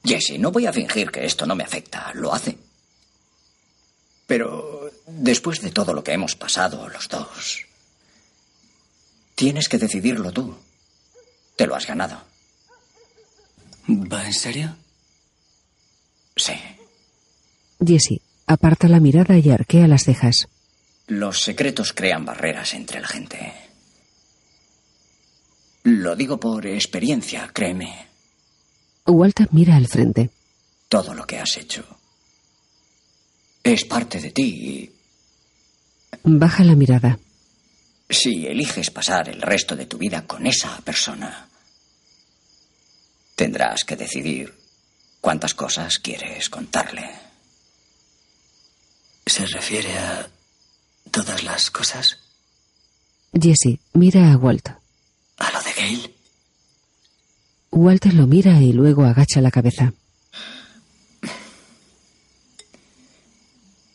Jesse, 0.04 0.40
no 0.40 0.52
voy 0.52 0.66
a 0.66 0.74
fingir 0.74 1.12
que 1.12 1.26
esto 1.26 1.46
no 1.46 1.56
me 1.56 1.64
afecta. 1.64 2.12
Lo 2.14 2.34
hace. 2.34 2.58
Pero 4.26 4.92
después 5.06 5.62
de 5.62 5.72
todo 5.72 5.94
lo 5.94 6.04
que 6.04 6.14
hemos 6.14 6.36
pasado 6.36 6.88
los 6.90 7.08
dos, 7.08 7.66
tienes 9.38 9.70
que 9.70 9.78
decidirlo 9.78 10.32
tú. 10.32 10.58
Te 11.56 11.68
lo 11.68 11.76
has 11.76 11.86
ganado. 11.86 12.20
¿Va 13.88 14.26
en 14.26 14.34
serio? 14.34 14.76
Sí. 16.36 16.54
Jesse 17.80 18.20
aparta 18.48 18.88
la 18.88 19.00
mirada 19.00 19.38
y 19.38 19.50
arquea 19.52 19.88
las 19.88 20.06
cejas. 20.06 20.48
Los 21.06 21.42
secretos 21.42 21.94
crean 21.94 22.26
barreras 22.26 22.74
entre 22.74 23.00
la 23.00 23.08
gente. 23.08 23.54
Lo 25.84 26.16
digo 26.16 26.40
por 26.40 26.66
experiencia, 26.66 27.50
créeme. 27.54 28.08
Walter 29.06 29.48
mira 29.52 29.76
al 29.76 29.88
frente. 29.88 30.32
Todo 30.90 31.14
lo 31.14 31.26
que 31.28 31.38
has 31.38 31.58
hecho 31.58 31.86
es 33.64 33.86
parte 33.86 34.20
de 34.20 34.32
ti. 34.32 34.92
Baja 36.24 36.64
la 36.64 36.76
mirada. 36.76 37.20
Si 38.10 38.48
eliges 38.48 38.90
pasar 38.90 39.30
el 39.30 39.42
resto 39.42 39.76
de 39.76 39.86
tu 39.86 39.98
vida 39.98 40.26
con 40.26 40.48
esa 40.48 40.80
persona, 40.82 41.48
tendrás 43.36 43.84
que 43.84 43.96
decidir 43.96 44.54
cuántas 45.20 45.54
cosas 45.54 46.00
quieres 46.00 46.50
contarle. 46.50 47.10
¿Se 49.26 49.46
refiere 49.46 49.98
a 49.98 50.30
todas 51.12 51.44
las 51.44 51.70
cosas? 51.70 52.18
Jesse 53.34 53.80
mira 53.94 54.32
a 54.32 54.38
Walt. 54.38 54.70
¿A 54.70 55.52
lo 55.52 55.62
de 55.62 55.72
Gail? 55.74 56.16
Walter 57.72 58.14
lo 58.14 58.26
mira 58.26 58.62
y 58.62 58.72
luego 58.72 59.04
agacha 59.04 59.42
la 59.42 59.52
cabeza. 59.52 59.94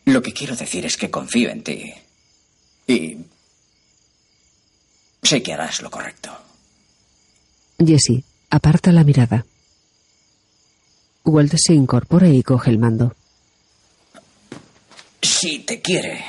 Lo 0.05 0.21
que 0.23 0.33
quiero 0.33 0.55
decir 0.55 0.85
es 0.85 0.97
que 0.97 1.11
confío 1.11 1.49
en 1.51 1.65
ti. 1.65 1.95
Y 2.87 3.17
sé 5.23 5.43
que 5.43 5.53
harás 5.53 5.81
lo 5.83 5.91
correcto. 5.91 6.31
Jesse 7.79 8.25
aparta 8.51 8.93
la 8.93 9.05
mirada. 9.05 9.45
Walt 11.25 11.55
se 11.57 11.75
incorpora 11.75 12.29
y 12.29 12.43
coge 12.43 12.71
el 12.71 12.79
mando. 12.79 13.15
Si 15.23 15.61
te 15.61 15.81
quiere, 15.81 16.25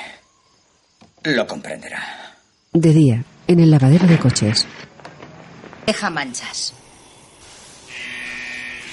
lo 1.24 1.46
comprenderá. 1.46 2.36
De 2.72 2.92
día, 2.92 3.24
en 3.46 3.60
el 3.60 3.70
lavadero 3.70 4.06
de 4.06 4.18
coches. 4.18 4.66
Deja 5.86 6.10
manchas. 6.10 6.72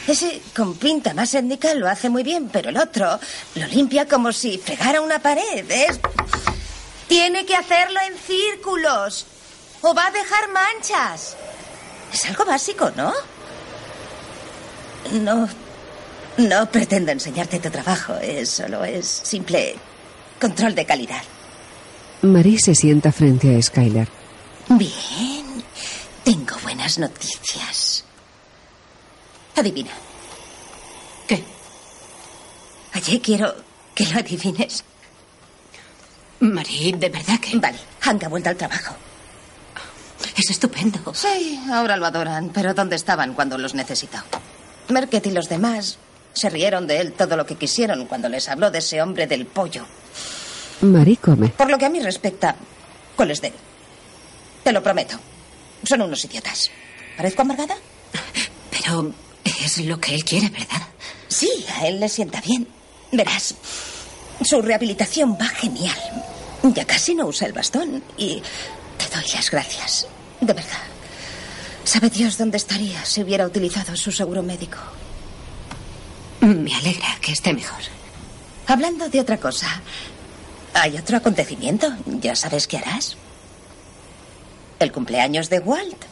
Ese 0.08 0.42
con 0.56 0.76
pinta 0.76 1.14
más 1.14 1.34
étnica 1.36 1.74
lo 1.76 1.88
hace 1.88 2.10
muy 2.10 2.24
bien, 2.24 2.50
pero 2.52 2.70
el 2.70 2.78
otro 2.78 3.20
lo 3.56 3.68
limpia 3.68 4.08
como 4.08 4.32
si 4.32 4.58
fregara 4.58 5.02
una 5.02 5.20
pared. 5.20 5.66
¿ves? 5.68 6.00
Tiene 7.08 7.46
que 7.46 7.56
hacerlo 7.56 8.00
en 8.08 8.18
círculos 8.18 9.28
o 9.82 9.94
va 9.94 10.08
a 10.08 10.12
dejar 10.12 10.50
manchas. 10.50 11.36
Es 12.14 12.26
algo 12.26 12.46
básico, 12.46 12.92
¿no? 12.96 13.14
No. 15.12 15.48
No 16.38 16.72
pretendo 16.72 17.12
enseñarte 17.12 17.60
tu 17.60 17.70
trabajo. 17.70 18.16
Es 18.16 18.50
solo 18.50 18.84
es 18.84 19.06
simple 19.08 19.76
control 20.40 20.76
de 20.76 20.86
calidad. 20.86 21.22
Marie 22.22 22.60
se 22.60 22.76
sienta 22.76 23.12
frente 23.12 23.56
a 23.56 23.62
Skylar. 23.62 24.08
Bien. 24.70 25.64
Tengo 26.24 26.56
buenas 26.64 27.00
noticias. 27.00 28.06
Adivina. 29.56 29.92
¿Qué? 31.28 31.44
Oye, 32.96 33.22
quiero 33.22 33.56
que 33.96 34.06
lo 34.06 34.20
adivines. 34.20 34.84
Marie, 36.40 36.94
¿de 36.94 37.10
verdad 37.10 37.40
que...? 37.40 37.58
Vale, 37.58 37.78
Hank 38.02 38.24
ha 38.24 38.30
vuelto 38.30 38.50
al 38.50 38.56
trabajo. 38.58 38.96
Es 40.42 40.50
estupendo. 40.50 41.14
Sí, 41.14 41.62
ahora 41.72 41.98
lo 41.98 42.08
adoran, 42.08 42.50
pero 42.50 42.74
¿dónde 42.74 42.96
estaban 42.96 43.36
cuando 43.36 43.60
los 43.60 43.76
necesitó? 43.76 44.18
Merket 44.90 45.28
y 45.28 45.32
los 45.32 45.48
demás 45.48 46.00
se 46.34 46.50
rieron 46.50 46.88
de 46.88 47.00
él 47.00 47.14
todo 47.14 47.38
lo 47.38 47.46
que 47.46 47.58
quisieron 47.58 48.08
cuando 48.08 48.28
les 48.28 48.50
habló 48.50 48.72
de 48.72 48.80
ese 48.80 49.04
hombre 49.04 49.28
del 49.28 49.46
pollo. 49.46 49.86
Marie 50.82 51.18
come. 51.18 51.50
Por 51.50 51.70
lo 51.70 51.78
que 51.78 51.86
a 51.86 51.90
mí 51.92 52.00
respecta, 52.00 52.56
¿cuál 53.16 53.30
es 53.30 53.40
de 53.40 53.50
él? 53.50 53.54
Te 54.64 54.72
lo 54.72 54.82
prometo. 54.82 55.16
Son 55.84 56.02
unos 56.02 56.26
idiotas. 56.26 56.72
¿Parezco 57.16 57.44
amargada? 57.44 57.76
Pero 58.72 59.14
es 59.64 59.78
lo 59.86 60.00
que 60.00 60.16
él 60.16 60.26
quiere, 60.26 60.50
¿verdad? 60.50 60.88
Sí, 61.28 61.52
a 61.76 61.86
él 61.86 62.00
le 62.00 62.10
sienta 62.10 62.42
bien. 62.42 62.68
Verás, 63.12 63.54
su 64.44 64.60
rehabilitación 64.60 65.38
va 65.40 65.46
genial. 65.50 66.00
Ya 66.64 66.86
casi 66.86 67.14
no 67.14 67.28
usa 67.28 67.46
el 67.46 67.54
bastón 67.54 68.02
y 68.18 68.42
te 68.98 69.16
doy 69.16 69.26
las 69.36 69.52
gracias. 69.52 70.08
De 70.42 70.54
verdad. 70.54 70.80
¿Sabe 71.84 72.10
Dios 72.10 72.38
dónde 72.38 72.58
estaría 72.58 73.04
si 73.06 73.22
hubiera 73.22 73.46
utilizado 73.46 73.96
su 73.96 74.12
seguro 74.12 74.44
médico? 74.44 74.78
Me 76.42 76.74
alegra 76.76 77.18
que 77.22 77.32
esté 77.32 77.54
mejor. 77.54 77.82
Hablando 78.68 79.10
de 79.10 79.20
otra 79.20 79.38
cosa, 79.38 79.68
¿hay 80.74 80.98
otro 80.98 81.18
acontecimiento? 81.18 81.88
¿Ya 82.06 82.36
sabes 82.36 82.68
qué 82.68 82.78
harás? 82.78 83.18
El 84.80 84.92
cumpleaños 84.92 85.50
de 85.50 85.60
Walt. 85.60 86.06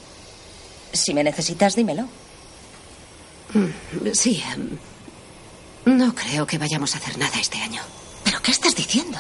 Si 0.94 1.14
me 1.14 1.24
necesitas, 1.24 1.76
dímelo. 1.76 2.08
Mm, 3.54 4.10
Sí. 4.14 4.44
em, 4.54 4.78
No 5.86 6.14
creo 6.14 6.46
que 6.46 6.58
vayamos 6.60 6.94
a 6.94 6.98
hacer 7.00 7.18
nada 7.18 7.40
este 7.40 7.60
año. 7.62 7.82
¿Pero 8.24 8.42
qué 8.42 8.52
estás 8.52 8.76
diciendo? 8.76 9.18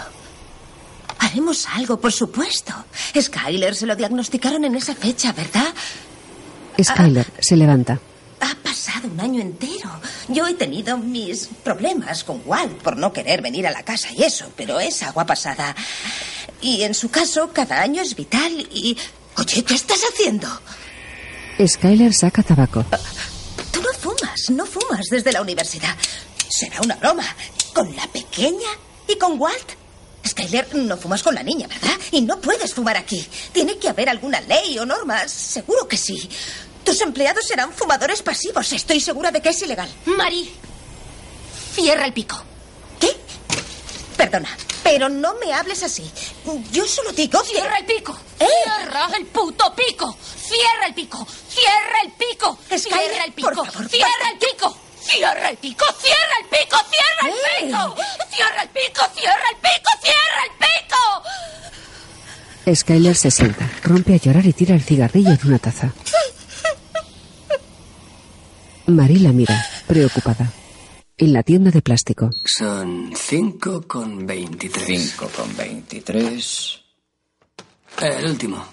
Haremos 1.19 1.67
algo, 1.67 1.99
por 1.99 2.11
supuesto. 2.11 2.73
Skyler 3.19 3.75
se 3.75 3.85
lo 3.85 3.95
diagnosticaron 3.95 4.63
en 4.65 4.75
esa 4.75 4.95
fecha, 4.95 5.33
¿verdad? 5.33 5.73
Skylar 6.81 7.27
se 7.39 7.57
levanta. 7.57 7.99
Ha 8.39 8.55
pasado 8.63 9.09
un 9.09 9.19
año 9.19 9.41
entero. 9.41 9.89
Yo 10.29 10.47
he 10.47 10.53
tenido 10.53 10.97
mis 10.97 11.49
problemas 11.63 12.23
con 12.23 12.41
Walt 12.45 12.81
por 12.81 12.95
no 12.95 13.11
querer 13.11 13.41
venir 13.41 13.67
a 13.67 13.71
la 13.71 13.83
casa 13.83 14.07
y 14.15 14.23
eso, 14.23 14.51
pero 14.55 14.79
es 14.79 15.03
agua 15.03 15.25
pasada. 15.25 15.75
Y 16.61 16.83
en 16.83 16.93
su 16.93 17.09
caso, 17.09 17.51
cada 17.53 17.81
año 17.81 18.01
es 18.01 18.15
vital 18.15 18.51
y... 18.71 18.97
Oye, 19.37 19.63
¿qué 19.63 19.73
estás 19.73 20.01
haciendo? 20.11 20.47
Skylar 21.65 22.13
saca 22.13 22.43
tabaco. 22.43 22.85
Tú 23.71 23.81
no 23.81 23.93
fumas, 23.99 24.49
no 24.49 24.65
fumas 24.65 25.05
desde 25.09 25.33
la 25.33 25.41
universidad. 25.41 25.95
Será 26.49 26.81
una 26.81 26.95
broma. 26.95 27.23
¿Con 27.73 27.93
la 27.95 28.07
pequeña 28.07 28.69
y 29.07 29.17
con 29.17 29.39
Walt? 29.39 29.78
Skyler, 30.27 30.75
no 30.75 30.97
fumas 30.97 31.23
con 31.23 31.33
la 31.35 31.43
niña, 31.43 31.67
¿verdad? 31.67 31.97
Y 32.11 32.21
no 32.21 32.39
puedes 32.39 32.73
fumar 32.73 32.97
aquí. 32.97 33.25
Tiene 33.51 33.77
que 33.77 33.89
haber 33.89 34.09
alguna 34.09 34.41
ley 34.41 34.77
o 34.79 34.85
normas. 34.85 35.31
Seguro 35.31 35.87
que 35.87 35.97
sí. 35.97 36.29
Tus 36.83 37.01
empleados 37.01 37.45
serán 37.45 37.73
fumadores 37.73 38.21
pasivos. 38.21 38.71
Estoy 38.71 38.99
segura 38.99 39.31
de 39.31 39.41
que 39.41 39.49
es 39.49 39.61
ilegal. 39.61 39.89
Mari, 40.05 40.51
cierra 41.73 42.05
el 42.05 42.13
pico. 42.13 42.41
¿Qué? 42.99 43.15
Perdona, 44.17 44.49
pero 44.83 45.07
no 45.09 45.35
me 45.35 45.53
hables 45.53 45.83
así. 45.83 46.09
Yo 46.71 46.85
solo 46.87 47.11
digo. 47.13 47.43
Cierra 47.43 47.77
el 47.77 47.85
pico. 47.85 48.17
¿Eh? 48.39 48.47
Cierra 48.63 49.09
el 49.17 49.25
puto 49.27 49.73
pico. 49.75 50.17
Cierra 50.47 50.87
el 50.87 50.93
pico. 50.93 51.25
Cierra 51.49 52.01
el 52.05 52.11
pico. 52.13 52.57
Cierra 52.69 53.23
el 53.25 53.33
pico. 53.33 53.51
por 53.51 53.65
favor, 53.71 53.89
Cierra 53.89 54.29
el 54.33 54.39
pico. 54.39 54.77
Cierra 55.01 55.49
el 55.49 55.57
pico. 55.57 55.85
Cierra 56.01 56.35
el 56.41 56.47
pico. 56.47 56.77
Cierra 56.89 57.27
el 57.27 57.33
¡Eh! 57.33 57.67
pico. 57.67 57.95
Cierra 58.31 58.61
el 58.63 58.69
pico. 58.69 59.01
Cierra 59.15 59.49
el 59.51 59.57
pico. 59.57 59.91
Cierra 60.01 60.43
el 60.45 60.51
pico. 62.69 62.75
Skylar 62.75 63.15
se 63.15 63.31
sienta, 63.31 63.69
rompe 63.83 64.13
a 64.13 64.17
llorar 64.17 64.45
y 64.45 64.53
tira 64.53 64.75
el 64.75 64.81
cigarrillo 64.81 65.31
en 65.31 65.47
una 65.47 65.59
taza. 65.59 65.93
Marie 68.87 69.19
la 69.19 69.31
mira, 69.31 69.65
preocupada. 69.87 70.51
En 71.17 71.33
la 71.33 71.43
tienda 71.43 71.69
de 71.69 71.81
plástico. 71.81 72.29
Son 72.45 73.11
5 73.13 73.83
con 73.87 74.25
23. 74.25 75.11
5 75.11 75.29
con 75.35 75.57
23. 75.57 76.79
El 78.01 78.25
último. 78.25 78.65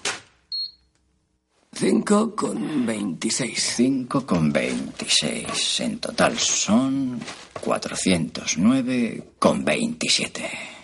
5 1.73 2.35
con 2.35 2.85
26. 2.85 3.73
5 3.75 4.25
con 4.25 4.51
26. 4.51 5.79
En 5.81 5.99
total 5.99 6.39
son 6.39 7.19
409 7.59 9.33
con 9.37 9.65
27. 9.65 10.76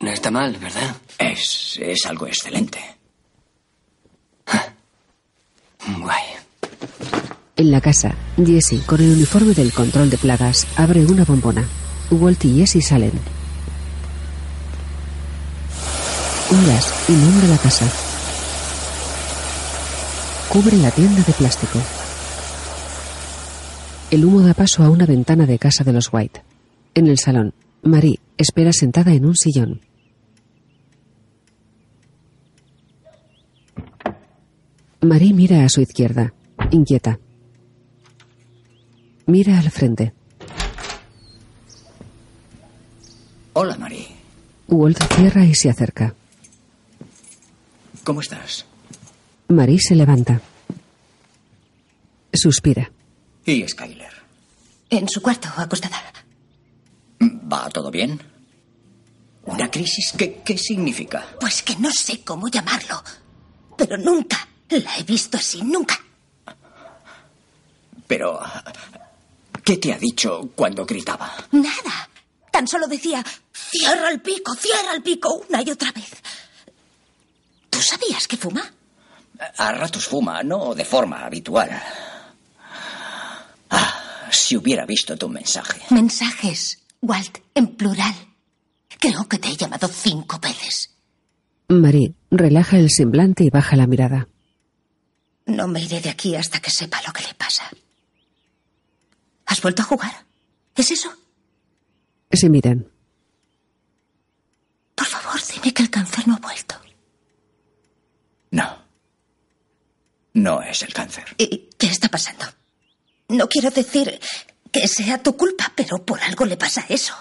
No 0.00 0.10
está 0.10 0.30
mal, 0.30 0.56
¿verdad? 0.56 0.96
Es, 1.18 1.78
es 1.82 2.06
algo 2.06 2.26
excelente. 2.26 2.78
Guay. 5.98 6.24
En 7.56 7.70
la 7.72 7.80
casa, 7.80 8.14
Jesse, 8.36 8.84
con 8.86 9.00
el 9.00 9.12
uniforme 9.12 9.54
del 9.54 9.72
control 9.72 10.10
de 10.10 10.18
plagas, 10.18 10.66
abre 10.76 11.04
una 11.04 11.24
bombona. 11.24 11.66
Walt 12.10 12.44
y 12.44 12.60
Jesse 12.60 12.86
salen. 12.86 13.12
Un 16.50 16.66
gas 16.66 16.94
inunda 17.08 17.48
la 17.48 17.58
casa. 17.58 17.86
Cubre 20.48 20.76
la 20.76 20.90
tienda 20.92 21.22
de 21.22 21.32
plástico. 21.32 21.80
El 24.10 24.24
humo 24.24 24.40
da 24.40 24.54
paso 24.54 24.84
a 24.84 24.88
una 24.88 25.04
ventana 25.04 25.44
de 25.44 25.58
casa 25.58 25.82
de 25.84 25.92
los 25.92 26.10
White. 26.12 26.42
En 26.94 27.08
el 27.08 27.18
salón, 27.18 27.52
Marie 27.82 28.20
espera 28.38 28.72
sentada 28.72 29.12
en 29.12 29.26
un 29.26 29.36
sillón. 29.36 29.80
Marie 35.00 35.32
mira 35.32 35.64
a 35.64 35.68
su 35.68 35.80
izquierda, 35.80 36.34
inquieta. 36.72 37.20
Mira 39.26 39.58
al 39.58 39.70
frente. 39.70 40.12
Hola, 43.52 43.76
Marie. 43.76 44.08
Walt 44.66 44.98
cierra 45.14 45.44
y 45.44 45.54
se 45.54 45.70
acerca. 45.70 46.14
¿Cómo 48.02 48.20
estás? 48.20 48.64
Marie 49.48 49.78
se 49.78 49.94
levanta. 49.94 50.40
Suspira. 52.32 52.90
¿Y 53.44 53.66
Skyler? 53.68 54.12
En 54.90 55.08
su 55.08 55.22
cuarto, 55.22 55.48
acostada. 55.56 56.02
¿Va 57.20 57.68
todo 57.70 57.90
bien? 57.90 58.20
¿Una 59.44 59.70
crisis? 59.70 60.12
¿Qué, 60.16 60.42
qué 60.44 60.58
significa? 60.58 61.24
Pues 61.40 61.62
que 61.62 61.76
no 61.76 61.90
sé 61.92 62.22
cómo 62.24 62.48
llamarlo. 62.48 63.02
Pero 63.76 63.96
nunca 63.96 64.47
la 64.70 64.96
he 64.98 65.02
visto 65.02 65.36
así, 65.36 65.62
nunca. 65.62 65.98
Pero... 68.06 68.40
¿Qué 69.64 69.76
te 69.76 69.92
ha 69.92 69.98
dicho 69.98 70.50
cuando 70.54 70.86
gritaba? 70.86 71.30
Nada. 71.52 72.08
Tan 72.50 72.66
solo 72.66 72.86
decía, 72.86 73.22
cierra 73.52 74.08
el 74.08 74.20
pico, 74.20 74.54
cierra 74.54 74.94
el 74.94 75.02
pico, 75.02 75.44
una 75.48 75.60
y 75.62 75.70
otra 75.70 75.92
vez. 75.92 76.10
¿Tú 77.68 77.78
sabías 77.80 78.26
que 78.26 78.38
fuma? 78.38 78.62
A 79.58 79.72
ratos 79.72 80.06
fuma, 80.06 80.42
no 80.42 80.74
de 80.74 80.84
forma 80.86 81.24
habitual. 81.24 81.70
Ah, 83.70 84.28
si 84.30 84.56
hubiera 84.56 84.86
visto 84.86 85.16
tu 85.16 85.28
mensaje. 85.28 85.82
Mensajes, 85.90 86.78
Walt, 87.02 87.38
en 87.54 87.76
plural. 87.76 88.14
Creo 88.98 89.28
que 89.28 89.38
te 89.38 89.48
he 89.48 89.56
llamado 89.56 89.86
cinco 89.88 90.38
veces. 90.40 90.94
Marie 91.68 92.14
relaja 92.30 92.78
el 92.78 92.90
semblante 92.90 93.44
y 93.44 93.50
baja 93.50 93.76
la 93.76 93.86
mirada. 93.86 94.28
No 95.48 95.66
me 95.66 95.80
iré 95.80 96.00
de 96.02 96.10
aquí 96.10 96.36
hasta 96.36 96.60
que 96.60 96.70
sepa 96.70 97.00
lo 97.06 97.12
que 97.12 97.22
le 97.22 97.32
pasa. 97.32 97.64
¿Has 99.46 99.62
vuelto 99.62 99.80
a 99.80 99.86
jugar? 99.86 100.26
¿Es 100.76 100.90
eso? 100.90 101.10
Se 102.30 102.50
miran. 102.50 102.86
Por 104.94 105.06
favor, 105.06 105.40
dime 105.54 105.72
que 105.72 105.82
el 105.82 105.90
cáncer 105.90 106.28
no 106.28 106.34
ha 106.34 106.38
vuelto. 106.38 106.74
No. 108.50 108.84
No 110.34 110.60
es 110.60 110.82
el 110.82 110.92
cáncer. 110.92 111.24
¿Y 111.38 111.70
qué 111.78 111.86
está 111.86 112.08
pasando? 112.10 112.44
No 113.28 113.48
quiero 113.48 113.70
decir 113.70 114.20
que 114.70 114.86
sea 114.86 115.22
tu 115.22 115.34
culpa, 115.34 115.72
pero 115.74 116.04
por 116.04 116.20
algo 116.20 116.44
le 116.44 116.58
pasa 116.58 116.84
eso. 116.90 117.14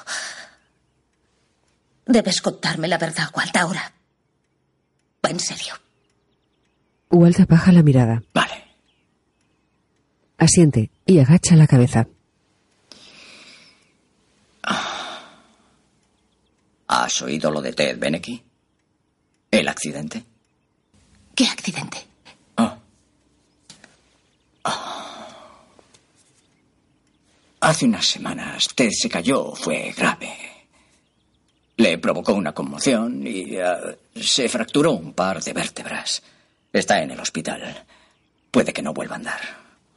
Debes 2.06 2.42
contarme 2.42 2.90
la 2.90 2.98
verdad, 2.98 3.30
Walt, 3.34 3.56
ahora. 3.56 3.94
Va 5.26 5.30
en 5.30 5.40
serio. 5.40 5.76
Walt 7.10 7.48
baja 7.48 7.72
la 7.72 7.84
mirada. 7.84 8.24
Vale. 8.34 8.64
Asiente 10.38 10.92
y 11.06 11.20
agacha 11.20 11.56
la 11.56 11.68
cabeza. 11.68 12.08
¿Has 16.88 17.22
oído 17.22 17.52
lo 17.52 17.62
de 17.62 17.74
Ted 17.74 17.98
Beneke? 18.00 18.44
¿El 19.52 19.68
accidente? 19.68 20.24
¿Qué 21.36 21.46
accidente? 21.46 21.98
Oh. 22.58 22.78
Oh. 24.64 25.08
Hace 27.60 27.86
unas 27.86 28.06
semanas 28.06 28.70
Ted 28.74 28.92
se 28.92 29.10
cayó, 29.10 29.54
fue 29.54 29.94
grave. 29.96 30.34
Le 31.78 31.98
provocó 31.98 32.34
una 32.34 32.54
conmoción 32.54 33.26
y 33.28 33.58
uh, 33.58 33.96
se 34.16 34.48
fracturó 34.50 34.94
un 34.94 35.14
par 35.14 35.44
de 35.44 35.54
vértebras. 35.54 36.24
Está 36.74 37.02
en 37.02 37.12
el 37.12 37.20
hospital. 37.20 37.86
Puede 38.52 38.74
que 38.74 38.82
no 38.82 38.94
vuelva 38.94 39.16
a 39.16 39.18
andar. 39.18 39.40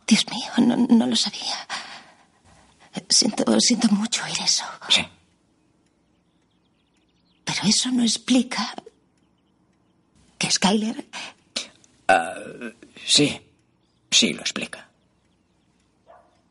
Dios 0.07 0.25
mío, 0.29 0.67
no, 0.67 0.77
no 0.77 1.07
lo 1.07 1.17
sabía. 1.17 1.67
Siento, 3.09 3.45
siento 3.61 3.89
mucho 3.89 4.25
oír 4.25 4.37
eso. 4.43 4.65
Sí. 4.89 5.07
Pero 7.45 7.61
eso 7.65 7.91
no 7.91 8.03
explica 8.03 8.75
que 10.39 10.51
Skyler. 10.51 11.07
Uh, 12.09 12.71
sí, 13.05 13.41
sí 14.11 14.33
lo 14.33 14.41
explica. 14.41 14.89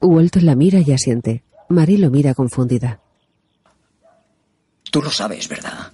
Walt 0.01 0.37
la 0.37 0.55
mira 0.55 0.79
y 0.79 0.93
asiente. 0.93 1.43
Marie 1.67 1.97
lo 1.97 2.09
mira 2.09 2.33
confundida. 2.33 3.01
Tú 4.91 5.01
lo 5.01 5.11
sabes, 5.11 5.47
¿verdad? 5.47 5.91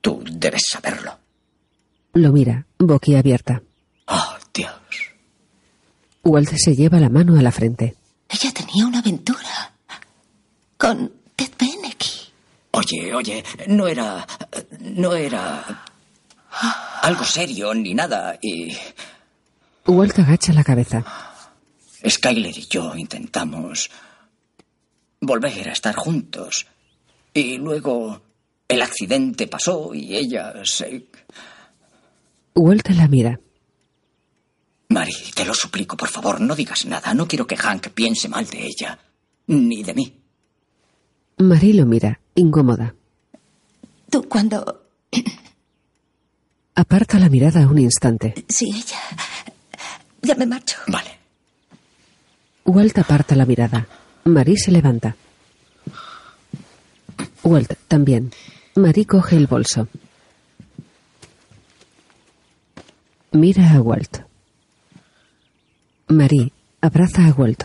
Tú 0.00 0.22
debes 0.26 0.62
saberlo. 0.70 1.15
Lo 2.16 2.32
mira, 2.32 2.64
boquiabierta. 2.78 3.62
Oh, 4.06 4.36
Dios. 4.54 4.72
Walt 6.24 6.48
se 6.56 6.74
lleva 6.74 6.98
la 6.98 7.10
mano 7.10 7.38
a 7.38 7.42
la 7.42 7.52
frente. 7.52 7.94
Ella 8.30 8.50
tenía 8.54 8.86
una 8.86 9.00
aventura 9.00 9.74
con 10.78 11.12
Ted 11.36 11.50
Beneke. 11.58 12.06
Oye, 12.70 13.14
oye, 13.14 13.44
no 13.68 13.86
era. 13.86 14.26
No 14.80 15.12
era. 15.14 15.84
algo 17.02 17.22
serio 17.22 17.74
ni 17.74 17.92
nada. 17.92 18.38
Y. 18.40 18.74
Walt 19.86 20.18
agacha 20.18 20.54
la 20.54 20.64
cabeza. 20.64 21.04
Skyler 22.08 22.56
y 22.56 22.66
yo 22.66 22.96
intentamos. 22.96 23.90
volver 25.20 25.68
a 25.68 25.72
estar 25.72 25.94
juntos. 25.94 26.66
Y 27.34 27.58
luego. 27.58 28.22
el 28.68 28.80
accidente 28.80 29.48
pasó 29.48 29.92
y 29.92 30.16
ella 30.16 30.54
se. 30.64 31.08
Walt 32.56 32.88
la 32.88 33.06
mira. 33.06 33.38
Mary, 34.88 35.12
te 35.34 35.44
lo 35.44 35.52
suplico, 35.52 35.96
por 35.96 36.08
favor, 36.08 36.40
no 36.40 36.56
digas 36.56 36.86
nada. 36.86 37.12
No 37.12 37.28
quiero 37.28 37.46
que 37.46 37.56
Hank 37.56 37.88
piense 37.90 38.28
mal 38.28 38.46
de 38.46 38.66
ella. 38.66 38.98
Ni 39.46 39.82
de 39.82 39.94
mí. 39.94 40.20
Marie 41.38 41.74
lo 41.74 41.84
mira, 41.86 42.20
incómoda. 42.34 42.94
Tú 44.10 44.26
cuando... 44.28 44.88
Aparta 46.74 47.18
la 47.18 47.28
mirada 47.28 47.66
un 47.68 47.78
instante. 47.78 48.34
Sí, 48.48 48.70
ella... 48.70 49.00
Ya 50.22 50.34
me 50.34 50.46
marcho. 50.46 50.78
Vale. 50.88 51.10
Walt 52.64 52.98
aparta 52.98 53.36
la 53.36 53.46
mirada. 53.46 53.86
Marie 54.24 54.56
se 54.56 54.72
levanta. 54.72 55.14
Walt 57.44 57.74
también. 57.86 58.32
Marie 58.74 59.06
coge 59.06 59.36
el 59.36 59.46
bolso. 59.46 59.88
Mira 63.36 63.70
a 63.74 63.82
Walt. 63.82 64.22
Marie 66.08 66.52
abraza 66.80 67.26
a 67.26 67.32
Walt. 67.32 67.64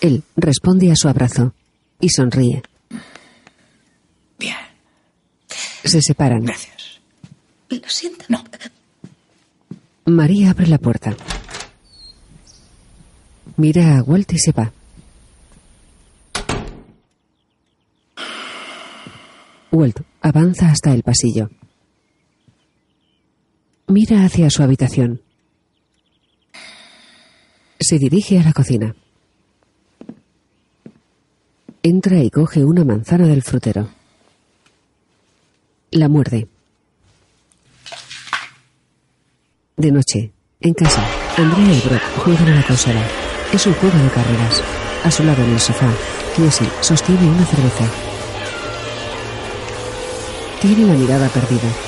Él 0.00 0.22
responde 0.36 0.92
a 0.92 0.94
su 0.94 1.08
abrazo 1.08 1.52
y 1.98 2.10
sonríe. 2.10 2.62
Bien. 4.38 4.54
Se 5.82 6.00
separan. 6.00 6.44
Gracias. 6.44 7.00
Lo 7.70 7.88
siento. 7.88 8.24
No. 8.28 8.44
María 10.04 10.50
abre 10.50 10.68
la 10.68 10.78
puerta. 10.78 11.16
Mira 13.56 13.98
a 13.98 14.02
Walt 14.04 14.32
y 14.32 14.38
se 14.38 14.52
va. 14.52 14.72
Walt 19.72 20.02
avanza 20.20 20.70
hasta 20.70 20.94
el 20.94 21.02
pasillo. 21.02 21.50
Mira 23.90 24.22
hacia 24.22 24.50
su 24.50 24.62
habitación. 24.62 25.22
Se 27.80 27.98
dirige 27.98 28.38
a 28.38 28.42
la 28.42 28.52
cocina. 28.52 28.94
Entra 31.82 32.22
y 32.22 32.28
coge 32.28 32.66
una 32.66 32.84
manzana 32.84 33.26
del 33.26 33.42
frutero. 33.42 33.88
La 35.90 36.10
muerde. 36.10 36.48
De 39.78 39.90
noche, 39.90 40.32
en 40.60 40.74
casa, 40.74 41.02
Andrea 41.38 41.72
y 41.72 41.80
Brock 41.88 42.02
juegan 42.18 42.48
a 42.48 42.56
la 42.56 42.66
consola. 42.66 43.02
Es 43.54 43.66
un 43.66 43.72
juego 43.72 43.96
de 43.96 44.10
carreras. 44.10 44.62
A 45.02 45.10
su 45.10 45.24
lado 45.24 45.42
en 45.42 45.52
el 45.52 45.60
sofá, 45.60 45.90
Jessie 46.36 46.68
sostiene 46.82 47.26
una 47.26 47.46
cerveza. 47.46 47.88
Tiene 50.60 50.84
la 50.84 50.92
mirada 50.92 51.28
perdida. 51.30 51.87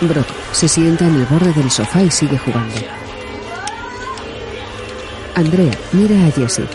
Brock 0.00 0.26
se 0.52 0.68
sienta 0.68 1.06
en 1.06 1.16
el 1.16 1.26
borde 1.26 1.52
del 1.52 1.70
sofá 1.70 2.02
y 2.02 2.10
sigue 2.10 2.38
jugando. 2.38 2.74
Andrea 5.34 5.72
mira 5.92 6.26
a 6.26 6.30
Jessie. 6.30 6.66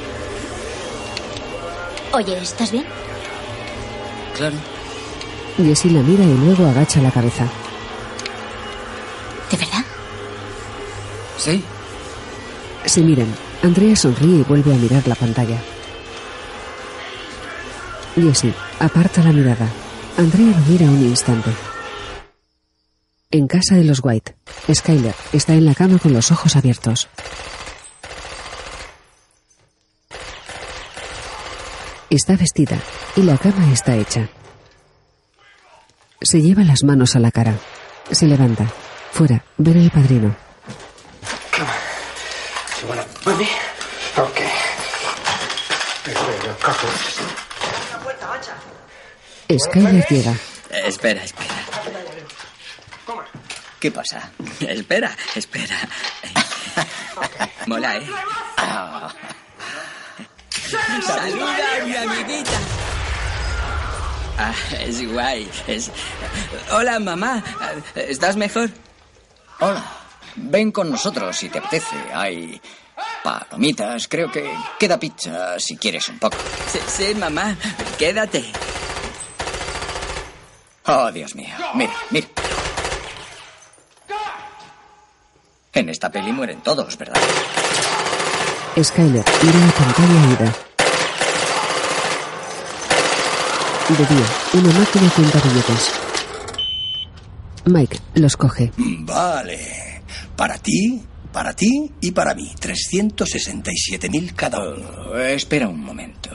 Oye, 2.11 2.37
¿estás 2.37 2.71
bien? 2.71 2.85
Claro. 4.35 4.55
Jessie 5.57 5.91
la 5.91 6.01
mira 6.01 6.23
y 6.23 6.33
luego 6.37 6.65
agacha 6.65 7.01
la 7.01 7.11
cabeza. 7.11 7.45
¿De 9.51 9.57
verdad? 9.57 9.85
Sí. 11.37 11.63
Se 12.85 13.01
miran. 13.01 13.27
Andrea 13.61 13.95
sonríe 13.95 14.39
y 14.39 14.43
vuelve 14.43 14.73
a 14.73 14.77
mirar 14.77 15.07
la 15.07 15.15
pantalla. 15.15 15.57
Jessie 18.15 18.53
aparta 18.79 19.23
la 19.23 19.31
mirada. 19.31 19.69
Andrea 20.17 20.47
lo 20.47 20.71
mira 20.71 20.85
un 20.85 21.01
instante. 21.01 21.51
En 23.33 23.47
casa 23.47 23.73
de 23.73 23.83
los 23.83 23.99
White, 24.03 24.35
Skyler 24.71 25.15
está 25.31 25.53
en 25.53 25.65
la 25.65 25.73
cama 25.73 25.97
con 25.97 26.13
los 26.13 26.31
ojos 26.31 26.55
abiertos. 26.55 27.09
Está 32.11 32.35
vestida 32.35 32.77
y 33.15 33.23
la 33.23 33.39
cama 33.39 33.73
está 33.73 33.95
hecha. 33.95 34.29
Se 36.21 36.43
lleva 36.43 36.63
las 36.63 36.83
manos 36.83 37.15
a 37.15 37.19
la 37.19 37.31
cara. 37.31 37.57
Se 38.11 38.27
levanta. 38.27 38.71
Fuera, 39.11 39.43
ven 39.57 39.77
el 39.77 39.89
padrino. 39.89 40.35
You 42.81 42.87
wanna 42.87 43.03
with 43.25 43.37
me? 43.39 43.47
Okay. 44.15 44.51
Skyler 49.57 50.05
llega. 50.07 50.35
Espera, 50.85 51.23
espera. 51.23 52.12
¿Qué 53.83 53.91
pasa? 53.91 54.31
Espera, 54.61 55.13
espera. 55.35 55.75
Mola, 57.67 57.97
¿eh? 57.97 58.07
Saluda 61.05 61.81
a 61.81 61.85
mi 61.85 61.93
amiguita. 61.93 62.51
Ah, 64.37 64.53
es 64.79 65.11
guay. 65.11 65.51
Es... 65.67 65.91
Hola, 66.71 66.97
mamá. 66.99 67.43
¿Estás 67.93 68.37
mejor? 68.37 68.69
Hola. 69.59 69.83
Ven 70.37 70.71
con 70.71 70.89
nosotros 70.89 71.35
si 71.35 71.49
te 71.49 71.59
apetece. 71.59 71.97
Hay 72.13 72.61
palomitas, 73.21 74.07
creo 74.07 74.31
que 74.31 74.49
queda 74.79 74.97
pizza 74.97 75.59
si 75.59 75.75
quieres 75.75 76.07
un 76.07 76.19
poco. 76.19 76.37
Sí, 76.71 76.79
sí, 76.87 77.15
mamá. 77.15 77.57
Quédate. 77.99 78.45
Oh, 80.85 81.11
Dios 81.11 81.35
mío. 81.35 81.53
Mira, 81.75 81.91
mira. 82.11 82.27
En 85.73 85.89
esta 85.89 86.11
peli 86.11 86.31
mueren 86.31 86.61
todos, 86.61 86.95
¿verdad? 86.97 87.19
Skyler 88.81 89.23
mira 89.43 89.59
la 89.59 89.71
pantalla 89.71 90.33
ida. 90.33 90.55
De 93.89 94.05
día, 94.15 94.25
una 94.53 94.79
máquina 94.79 95.09
cuenta 95.15 95.39
billetes. 95.39 95.91
Mike 97.65 97.99
los 98.15 98.37
coge. 98.37 98.71
Vale. 98.77 100.01
Para 100.35 100.57
ti, 100.57 101.01
para 101.31 101.53
ti 101.53 101.91
y 102.01 102.11
para 102.11 102.35
mí. 102.35 102.51
367.000 102.59 104.33
cada 104.35 104.59
uno. 104.59 105.17
Espera 105.17 105.67
un 105.67 105.79
momento. 105.83 106.29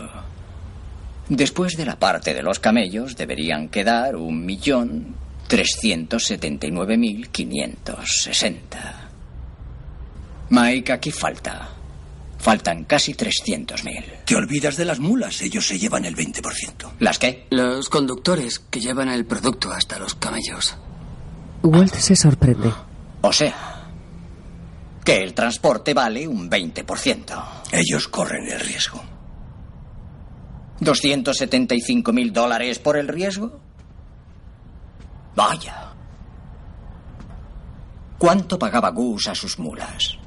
Después 1.28 1.76
de 1.76 1.86
la 1.86 1.97
parte 1.97 2.34
de 2.34 2.43
los 2.43 2.59
camellos 2.59 3.16
deberían 3.16 3.68
quedar 3.68 4.16
un 4.16 4.45
millón 4.45 5.14
trescientos 5.47 6.24
setenta 6.26 6.66
y 6.66 6.70
nueve 6.70 6.97
mil 6.97 7.28
quinientos 7.28 8.22
sesenta. 8.22 9.08
Mike, 10.51 10.92
aquí 10.92 11.11
falta. 11.11 11.68
Faltan 12.38 12.84
casi 12.84 13.14
trescientos 13.14 13.84
mil. 13.84 14.05
Te 14.24 14.36
olvidas 14.36 14.76
de 14.76 14.84
las 14.84 15.01
mulas, 15.01 15.42
ellos 15.42 15.66
se 15.66 15.78
llevan 15.78 16.05
el 16.05 16.14
20%. 16.14 16.92
¿Las 17.01 17.18
qué? 17.18 17.46
Los 17.51 17.88
conductores 17.88 18.61
que 18.61 18.80
llevan 18.80 19.09
el 19.09 19.26
producto 19.26 19.70
hasta 19.72 19.99
los 19.99 20.14
camellos. 20.14 20.76
Walt 21.62 21.94
se 21.94 22.14
sorprende. 22.14 22.72
O 23.22 23.32
sea, 23.32 23.90
que 25.05 25.22
el 25.22 25.34
transporte 25.34 25.92
vale 25.92 26.28
un 26.28 26.49
20%. 26.49 27.44
Ellos 27.72 28.09
corren 28.09 28.49
el 28.49 28.61
riesgo. 28.61 29.03
¿275 30.80 32.12
mil 32.12 32.32
dólares 32.32 32.78
por 32.78 32.96
el 32.96 33.09
riesgo? 33.09 33.59
Vaya. 35.34 35.92
¿Cuánto 38.16 38.59
pagaba 38.59 38.90
Gus 38.90 39.26
a 39.26 39.34
sus 39.34 39.59
mulas? 39.59 40.18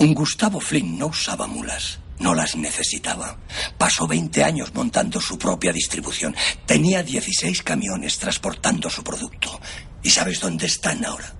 Un 0.00 0.14
Gustavo 0.14 0.60
Flynn 0.60 0.98
no 0.98 1.08
usaba 1.08 1.46
mulas. 1.46 1.98
No 2.20 2.34
las 2.34 2.56
necesitaba. 2.56 3.36
Pasó 3.76 4.06
20 4.06 4.42
años 4.42 4.72
montando 4.72 5.20
su 5.20 5.36
propia 5.36 5.74
distribución. 5.74 6.34
Tenía 6.64 7.02
16 7.02 7.62
camiones 7.62 8.18
transportando 8.18 8.88
su 8.88 9.04
producto. 9.04 9.60
¿Y 10.02 10.08
sabes 10.08 10.40
dónde 10.40 10.64
están 10.64 11.04
ahora? 11.04 11.34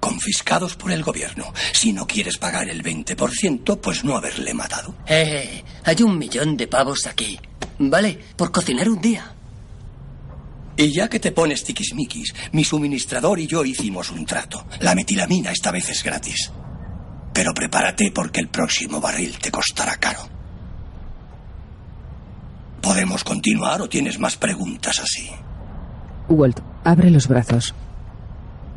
Confiscados 0.00 0.74
por 0.74 0.90
el 0.90 1.02
gobierno. 1.02 1.52
Si 1.74 1.92
no 1.92 2.06
quieres 2.06 2.38
pagar 2.38 2.70
el 2.70 2.82
20%, 2.82 3.78
pues 3.78 4.04
no 4.04 4.16
haberle 4.16 4.54
matado. 4.54 4.94
Eh, 5.06 5.62
hay 5.84 6.02
un 6.02 6.16
millón 6.16 6.56
de 6.56 6.68
pavos 6.68 7.06
aquí. 7.06 7.38
Vale, 7.78 8.18
por 8.36 8.50
cocinar 8.50 8.88
un 8.88 9.02
día. 9.02 9.34
Y 10.78 10.94
ya 10.94 11.10
que 11.10 11.20
te 11.20 11.32
pones 11.32 11.62
tiquismiquis, 11.62 12.34
mi 12.52 12.64
suministrador 12.64 13.38
y 13.38 13.46
yo 13.46 13.62
hicimos 13.66 14.10
un 14.10 14.24
trato. 14.24 14.66
La 14.80 14.94
metilamina 14.94 15.52
esta 15.52 15.70
vez 15.70 15.90
es 15.90 16.02
gratis. 16.02 16.50
Pero 17.32 17.54
prepárate 17.54 18.12
porque 18.14 18.40
el 18.40 18.48
próximo 18.48 19.00
barril 19.00 19.38
te 19.38 19.50
costará 19.50 19.96
caro. 19.96 20.20
¿Podemos 22.80 23.24
continuar 23.24 23.80
o 23.80 23.88
tienes 23.88 24.18
más 24.18 24.36
preguntas 24.36 24.98
así? 24.98 25.30
Walt 26.28 26.60
abre 26.84 27.10
los 27.10 27.28
brazos. 27.28 27.74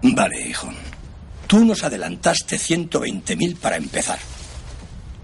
Vale, 0.02 0.48
hijo. 0.48 0.70
Tú 1.48 1.66
nos 1.66 1.84
adelantaste 1.84 2.58
120.000 2.58 3.58
para 3.58 3.78
empezar. 3.78 4.20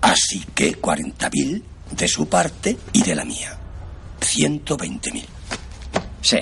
Así 0.02 0.44
que 0.56 0.80
40.000 0.80 1.64
de 1.92 2.08
su 2.08 2.28
parte 2.28 2.78
y 2.94 3.04
de 3.04 3.16
la 3.16 3.26
mía. 3.26 3.58
120.000. 4.20 5.24
Sí. 6.22 6.38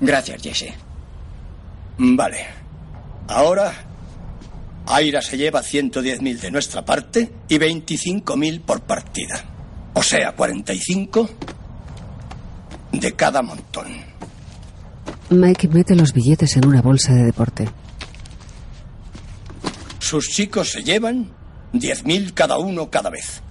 Gracias, 0.00 0.42
Jesse. 0.42 0.72
Vale. 1.98 2.46
Ahora, 3.28 3.72
Aira 4.90 5.22
se 5.22 5.36
lleva 5.36 5.62
110.000 5.62 6.40
de 6.40 6.50
nuestra 6.50 6.84
parte 6.84 7.32
y 7.48 7.58
25.000 7.58 8.60
por 8.60 8.80
partida. 8.82 9.44
O 9.94 10.02
sea, 10.02 10.32
45 10.32 11.30
de 12.92 13.12
cada 13.12 13.40
montón. 13.40 13.86
Mike 15.30 15.68
mete 15.68 15.94
los 15.94 16.12
billetes 16.12 16.56
en 16.56 16.66
una 16.66 16.82
bolsa 16.82 17.14
de 17.14 17.22
deporte. 17.22 17.68
Sus 20.00 20.28
chicos 20.28 20.72
se 20.72 20.82
llevan 20.82 21.30
10.000 21.72 22.34
cada 22.34 22.58
uno 22.58 22.90
cada 22.90 23.10
vez. 23.10 23.42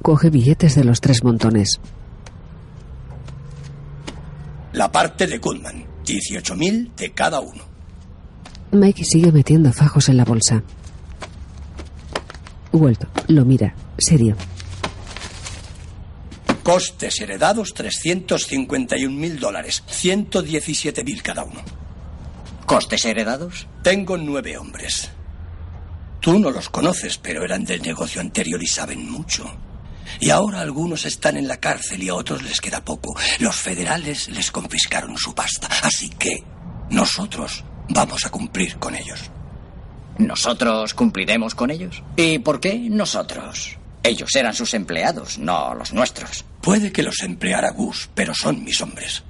Coge 0.00 0.30
billetes 0.30 0.74
de 0.74 0.84
los 0.84 1.02
tres 1.02 1.22
montones. 1.22 1.78
La 4.72 4.90
parte 4.90 5.26
de 5.26 5.36
Goodman, 5.36 5.84
18.000 6.06 6.94
de 6.94 7.12
cada 7.12 7.40
uno. 7.40 7.71
Mike 8.72 9.04
sigue 9.04 9.30
metiendo 9.30 9.70
fajos 9.70 10.08
en 10.08 10.16
la 10.16 10.24
bolsa. 10.24 10.62
Walt 12.72 13.04
lo 13.28 13.44
mira, 13.44 13.74
serio. 13.98 14.34
Costes 16.62 17.20
heredados 17.20 17.74
351.000 17.74 19.38
dólares, 19.38 19.82
117.000 19.86 21.20
cada 21.20 21.44
uno. 21.44 21.60
¿Costes 22.64 23.04
heredados? 23.04 23.66
Tengo 23.82 24.16
nueve 24.16 24.56
hombres. 24.56 25.10
Tú 26.20 26.38
no 26.38 26.50
los 26.50 26.70
conoces, 26.70 27.18
pero 27.18 27.44
eran 27.44 27.64
del 27.64 27.82
negocio 27.82 28.22
anterior 28.22 28.62
y 28.62 28.68
saben 28.68 29.10
mucho. 29.10 29.44
Y 30.18 30.30
ahora 30.30 30.60
algunos 30.60 31.04
están 31.04 31.36
en 31.36 31.46
la 31.46 31.58
cárcel 31.58 32.02
y 32.02 32.08
a 32.08 32.14
otros 32.14 32.42
les 32.42 32.60
queda 32.60 32.82
poco. 32.82 33.14
Los 33.38 33.56
federales 33.56 34.30
les 34.30 34.50
confiscaron 34.50 35.18
su 35.18 35.34
pasta, 35.34 35.68
así 35.82 36.08
que 36.08 36.42
nosotros 36.90 37.64
vamos 37.92 38.24
a 38.24 38.30
cumplir 38.30 38.76
con 38.76 38.94
ellos. 38.94 39.30
¿Nosotros 40.18 40.94
cumpliremos 40.94 41.54
con 41.54 41.70
ellos? 41.70 42.02
¿Y 42.16 42.38
por 42.38 42.60
qué 42.60 42.78
nosotros? 42.78 43.78
Ellos 44.02 44.34
eran 44.34 44.54
sus 44.54 44.74
empleados, 44.74 45.38
no 45.38 45.74
los 45.74 45.92
nuestros. 45.92 46.44
Puede 46.60 46.92
que 46.92 47.02
los 47.02 47.22
empleara 47.22 47.70
Gus, 47.70 48.10
pero 48.14 48.34
son 48.34 48.64
mis 48.64 48.80
hombres. 48.80 49.22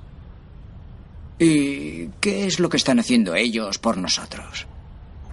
¿Y 1.38 2.08
qué 2.20 2.46
es 2.46 2.58
lo 2.58 2.68
que 2.68 2.76
están 2.76 2.98
haciendo 2.98 3.34
ellos 3.34 3.78
por 3.78 3.96
nosotros? 3.98 4.66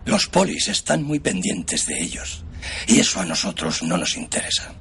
Los 0.06 0.28
polis 0.28 0.68
están 0.68 1.04
muy 1.04 1.20
pendientes 1.20 1.86
de 1.86 2.02
ellos. 2.02 2.44
Y 2.88 3.00
eso 3.00 3.20
a 3.22 3.26
nosotros 3.26 3.84
no 3.84 3.98
nos 3.98 4.18
interesa. 4.18 4.74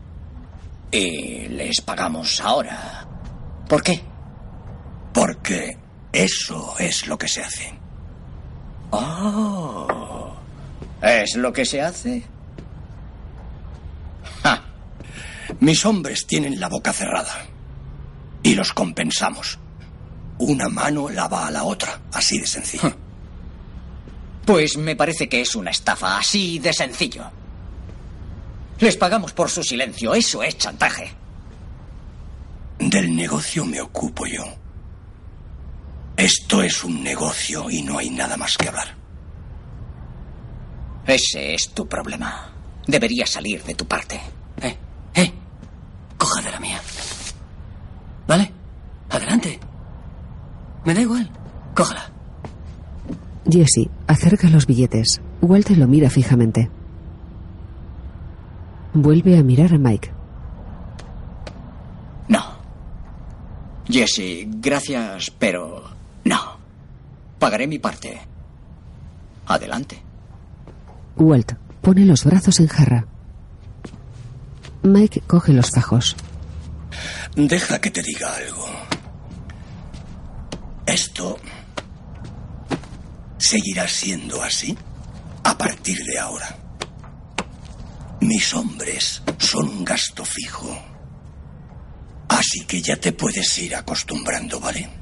Y 0.91 1.49
les 1.49 1.81
pagamos 1.81 2.41
ahora. 2.41 3.07
¿Por 3.69 3.83
qué? 3.83 4.01
Porque 5.13 5.77
eso 6.13 6.75
es 6.79 7.07
lo 7.07 7.19
que 7.19 7.29
se 7.29 7.43
hace. 7.43 7.78
Oh. 8.91 10.33
¿Es 11.03 11.37
lo 11.37 11.53
que 11.53 11.65
se 11.65 11.81
hace? 11.81 12.23
Ja. 14.43 14.65
Mis 15.61 15.85
hombres 15.85 16.27
tienen 16.27 16.59
la 16.59 16.69
boca 16.69 16.93
cerrada. 16.93 17.47
Y 18.43 18.55
los 18.55 18.73
compensamos. 18.73 19.59
Una 20.39 20.69
mano 20.69 21.09
lava 21.09 21.47
a 21.47 21.51
la 21.51 21.65
otra, 21.65 22.01
así 22.13 22.39
de 22.39 22.47
sencillo. 22.47 22.95
Pues 24.45 24.79
me 24.79 24.97
parece 24.97 25.29
que 25.29 25.41
es 25.43 25.55
una 25.55 25.71
estafa 25.71 26.19
así 26.19 26.59
de 26.59 26.73
sencillo. 26.73 27.25
Les 28.79 28.97
pagamos 28.97 29.33
por 29.33 29.51
su 29.51 29.63
silencio, 29.63 30.15
eso 30.15 30.43
es 30.43 30.57
chantaje. 30.57 31.11
Del 32.79 33.15
negocio 33.15 33.65
me 33.65 33.81
ocupo 33.81 34.25
yo. 34.27 34.45
Esto 36.19 36.65
es 36.65 36.83
un 36.83 37.05
negocio 37.05 37.71
y 37.71 37.81
no 37.81 37.97
hay 37.97 38.11
nada 38.11 38.37
más 38.37 38.57
que 38.59 38.67
hablar. 38.67 38.89
Ese 41.07 41.55
es 41.55 41.71
tu 41.73 41.87
problema. 41.87 42.53
Deberías 42.89 43.31
salir 43.31 43.63
de 43.63 43.77
tu 43.77 43.87
parte. 43.87 44.21
Eh, 44.61 44.77
eh. 45.15 45.33
Coja 46.17 46.43
de 46.43 46.51
la 46.51 46.59
mía. 46.59 46.81
¿Vale? 48.27 48.51
Adelante. 49.11 49.61
Me 50.85 50.93
da 50.93 51.03
igual. 51.03 51.31
Cójala. 51.77 52.11
Jesse 53.49 53.89
acerca 54.09 54.49
los 54.49 54.67
billetes. 54.67 55.21
Walter 55.41 55.79
lo 55.79 55.87
mira 55.87 56.11
fijamente. 56.11 56.69
Vuelve 58.93 59.39
a 59.39 59.45
mirar 59.45 59.73
a 59.73 59.79
Mike. 59.79 60.11
No. 62.27 62.43
Jesse, 63.89 64.49
gracias, 64.49 65.31
pero. 65.31 65.98
Pagaré 67.39 67.67
mi 67.67 67.79
parte. 67.79 68.21
Adelante. 69.47 70.03
Walt 71.17 71.53
pone 71.81 72.05
los 72.05 72.25
brazos 72.25 72.61
en 72.61 72.69
jarra. 72.69 73.07
Mike 74.83 75.23
coge 75.27 75.53
los 75.53 75.71
fajos. 75.71 76.17
Deja 77.35 77.81
que 77.81 77.91
te 77.91 78.03
diga 78.03 78.35
algo. 78.35 78.67
Esto 80.87 81.39
seguirá 83.39 83.87
siendo 83.87 84.43
así 84.43 84.77
a 85.45 85.57
partir 85.57 85.99
de 86.05 86.19
ahora. 86.19 86.57
Mis 88.21 88.53
hombres 88.55 89.23
son 89.39 89.69
un 89.69 89.85
gasto 89.85 90.25
fijo. 90.25 90.77
Así 92.29 92.65
que 92.67 92.83
ya 92.83 92.97
te 92.97 93.13
puedes 93.13 93.59
ir 93.59 93.75
acostumbrando, 93.77 94.59
¿vale? 94.61 94.98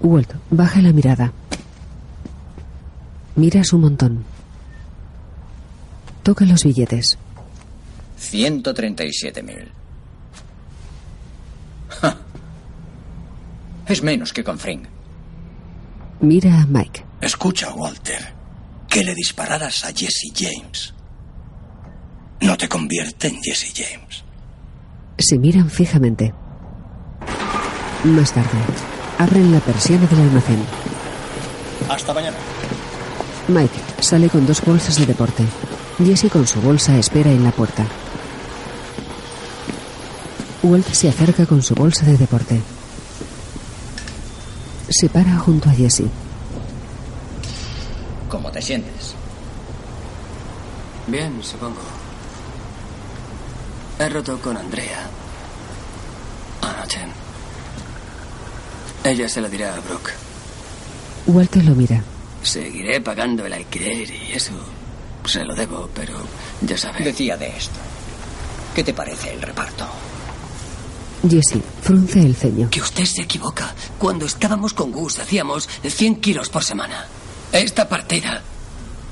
Walt 0.00 0.32
baja 0.50 0.80
la 0.82 0.92
mirada. 0.92 1.32
Mira 3.34 3.64
su 3.64 3.78
montón. 3.78 4.24
Toca 6.22 6.44
los 6.44 6.64
billetes. 6.64 7.18
137.000. 8.18 9.68
Ja. 11.88 12.16
Es 13.86 14.02
menos 14.02 14.32
que 14.32 14.42
con 14.42 14.58
Fring. 14.58 14.82
Mira 16.20 16.62
a 16.62 16.66
Mike. 16.66 17.04
Escucha, 17.20 17.72
Walter. 17.74 18.34
Que 18.88 19.04
le 19.04 19.14
dispararas 19.14 19.84
a 19.84 19.88
Jesse 19.88 20.32
James. 20.34 20.94
No 22.40 22.56
te 22.56 22.68
convierte 22.68 23.28
en 23.28 23.40
Jesse 23.42 23.72
James. 23.74 24.24
Se 25.18 25.38
miran 25.38 25.70
fijamente. 25.70 26.32
Más 28.04 28.32
tarde, 28.32 28.58
abren 29.18 29.52
la 29.52 29.60
persiana 29.60 30.06
del 30.06 30.20
almacén. 30.20 30.64
Hasta 31.88 32.12
mañana. 32.12 32.36
Mike 33.48 33.80
sale 34.00 34.28
con 34.28 34.46
dos 34.46 34.60
bolsas 34.62 34.98
de 34.98 35.06
deporte. 35.06 35.44
Jesse 35.98 36.28
con 36.30 36.46
su 36.46 36.60
bolsa 36.60 36.96
espera 36.98 37.30
en 37.30 37.44
la 37.44 37.52
puerta. 37.52 37.86
Walt 40.62 40.88
se 40.92 41.08
acerca 41.08 41.46
con 41.46 41.62
su 41.62 41.74
bolsa 41.74 42.04
de 42.04 42.16
deporte. 42.16 42.60
Se 44.88 45.08
para 45.08 45.38
junto 45.38 45.68
a 45.68 45.72
Jesse. 45.72 46.04
¿Cómo 48.28 48.50
te 48.50 48.60
sientes? 48.60 49.14
Bien, 51.06 51.42
supongo. 51.42 51.80
He 53.98 54.08
roto 54.08 54.38
con 54.38 54.56
Andrea. 54.56 55.08
Anoche. 56.62 57.25
Ella 59.06 59.28
se 59.28 59.40
lo 59.40 59.48
dirá 59.48 59.72
a 59.72 59.80
Brooke. 59.80 60.10
Walter 61.28 61.64
lo 61.64 61.76
mira. 61.76 62.02
Seguiré 62.42 63.00
pagando 63.00 63.46
el 63.46 63.52
alquiler 63.52 64.10
y 64.10 64.32
eso 64.32 64.50
se 65.24 65.44
lo 65.44 65.54
debo, 65.54 65.88
pero 65.94 66.14
ya 66.60 66.76
sabes. 66.76 67.04
Decía 67.04 67.36
de 67.36 67.46
esto. 67.56 67.78
¿Qué 68.74 68.82
te 68.82 68.92
parece 68.92 69.32
el 69.32 69.42
reparto? 69.42 69.86
Jesse 71.28 71.62
frunce 71.82 72.18
el 72.18 72.34
ceño. 72.34 72.68
Que 72.68 72.80
usted 72.80 73.04
se 73.04 73.22
equivoca. 73.22 73.72
Cuando 73.96 74.26
estábamos 74.26 74.74
con 74.74 74.90
Gus 74.90 75.20
hacíamos 75.20 75.68
100 75.86 76.16
kilos 76.16 76.48
por 76.48 76.64
semana. 76.64 77.06
Esta 77.52 77.88
partida 77.88 78.42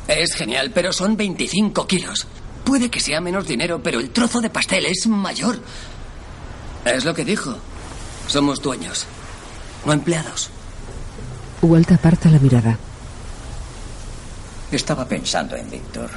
es 0.09 0.35
genial, 0.35 0.73
pero 0.75 0.93
son 0.93 1.17
25 1.17 1.87
kilos. 1.87 2.27
Puede 2.65 2.91
que 2.91 2.99
sea 2.99 3.21
menos 3.21 3.47
dinero, 3.47 3.81
pero 3.81 4.01
el 4.01 4.11
trozo 4.11 4.41
de 4.41 4.51
pastel 4.51 4.87
es 4.87 5.07
mayor. 5.07 5.61
Es 6.85 7.05
lo 7.05 7.15
que 7.15 7.25
dijo. 7.25 7.57
Somos 8.27 8.61
dueños, 8.61 9.07
no 9.85 9.93
empleados. 9.93 10.51
Walt 11.63 11.91
aparta 11.93 12.29
la 12.29 12.39
mirada. 12.39 12.79
Estaba 14.71 15.07
pensando 15.07 15.57
en 15.57 15.71
Víctor. 15.71 16.11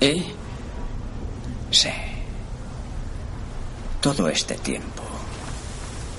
¿Eh? 0.00 0.24
Sí. 1.70 1.90
Todo 4.00 4.28
este 4.28 4.54
tiempo 4.56 5.02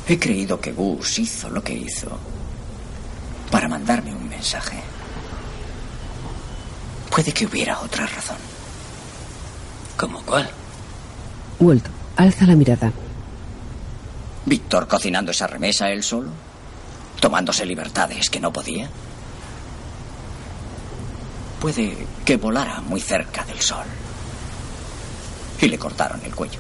he 0.08 0.18
creído 0.20 0.60
que 0.60 0.72
Gus 0.72 1.20
hizo 1.20 1.50
lo 1.50 1.64
que 1.64 1.74
hizo 1.74 2.08
para 3.52 3.68
mandarme 3.68 4.14
un 4.14 4.28
mensaje. 4.28 4.80
Puede 7.10 7.32
que 7.32 7.46
hubiera 7.46 7.80
otra 7.80 8.08
razón. 8.08 8.38
¿Cómo 9.98 10.22
cuál? 10.24 10.50
Walt 11.60 11.86
alza 12.16 12.46
la 12.46 12.56
mirada. 12.56 12.92
¿Víctor 14.46 14.88
cocinando 14.88 15.32
esa 15.32 15.48
remesa 15.48 15.90
él 15.90 16.04
solo? 16.04 16.30
¿Tomándose 17.20 17.66
libertades 17.66 18.30
que 18.30 18.40
no 18.40 18.52
podía? 18.52 18.90
Puede 21.62 22.06
que 22.26 22.36
volara 22.36 22.82
muy 22.82 23.00
cerca 23.00 23.46
del 23.46 23.62
sol. 23.62 23.86
Y 25.62 25.68
le 25.70 25.78
cortaron 25.78 26.20
el 26.26 26.36
cuello. 26.36 26.60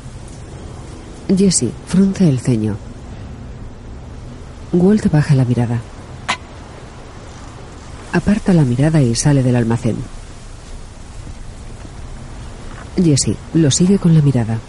Jesse 1.37 1.71
frunce 1.87 2.29
el 2.29 2.39
ceño. 2.39 2.77
Walt 4.71 5.11
baja 5.11 5.35
la 5.35 5.43
mirada. 5.43 5.81
Aparta 8.13 8.53
la 8.53 8.63
mirada 8.63 9.01
y 9.01 9.13
sale 9.15 9.43
del 9.43 9.57
almacén. 9.57 9.97
Jesse 12.95 13.35
lo 13.55 13.71
sigue 13.71 13.99
con 13.99 14.13
la 14.13 14.21
mirada. 14.21 14.59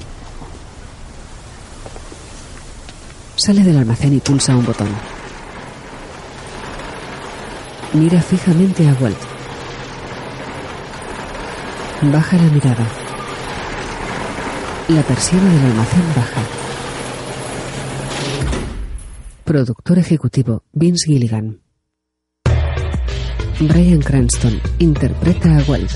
Sale 3.44 3.62
del 3.62 3.76
almacén 3.76 4.14
y 4.14 4.20
pulsa 4.20 4.56
un 4.56 4.64
botón. 4.64 4.88
Mira 7.92 8.22
fijamente 8.22 8.88
a 8.88 8.94
Walt. 8.94 9.18
Baja 12.10 12.38
la 12.38 12.44
mirada. 12.44 12.86
La 14.88 15.02
persiana 15.02 15.52
del 15.52 15.64
almacén 15.66 16.02
baja. 16.16 16.40
Productor 19.44 19.98
ejecutivo 19.98 20.62
Vince 20.72 21.04
Gilligan. 21.04 21.60
Brian 23.60 24.00
Cranston 24.00 24.58
interpreta 24.78 25.58
a 25.58 25.62
Walt. 25.70 25.92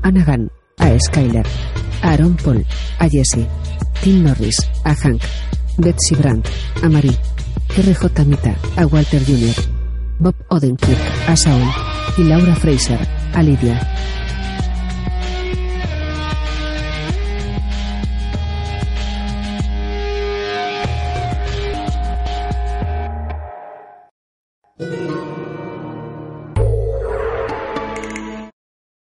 Anna 0.00 0.24
Gunn 0.24 0.50
a 0.78 0.98
Skyler. 0.98 1.46
Aaron 2.00 2.38
Paul 2.42 2.64
a 2.98 3.06
Jesse. 3.06 3.46
Tim 4.02 4.24
Norris 4.24 4.56
a 4.84 4.94
Hank. 4.94 5.20
Betsy 5.80 6.14
Brandt 6.14 6.48
a 6.82 6.88
Marie. 6.88 7.16
RJ 7.76 8.26
Mita 8.26 8.54
a 8.76 8.86
Walter 8.86 9.22
Jr. 9.24 9.60
Bob 10.18 10.34
Odenkirk 10.48 10.98
a 11.28 11.36
Saul. 11.36 11.62
y 12.16 12.24
Laura 12.24 12.54
Fraser. 12.56 12.98
A 13.34 13.42
Lidia. 13.42 13.80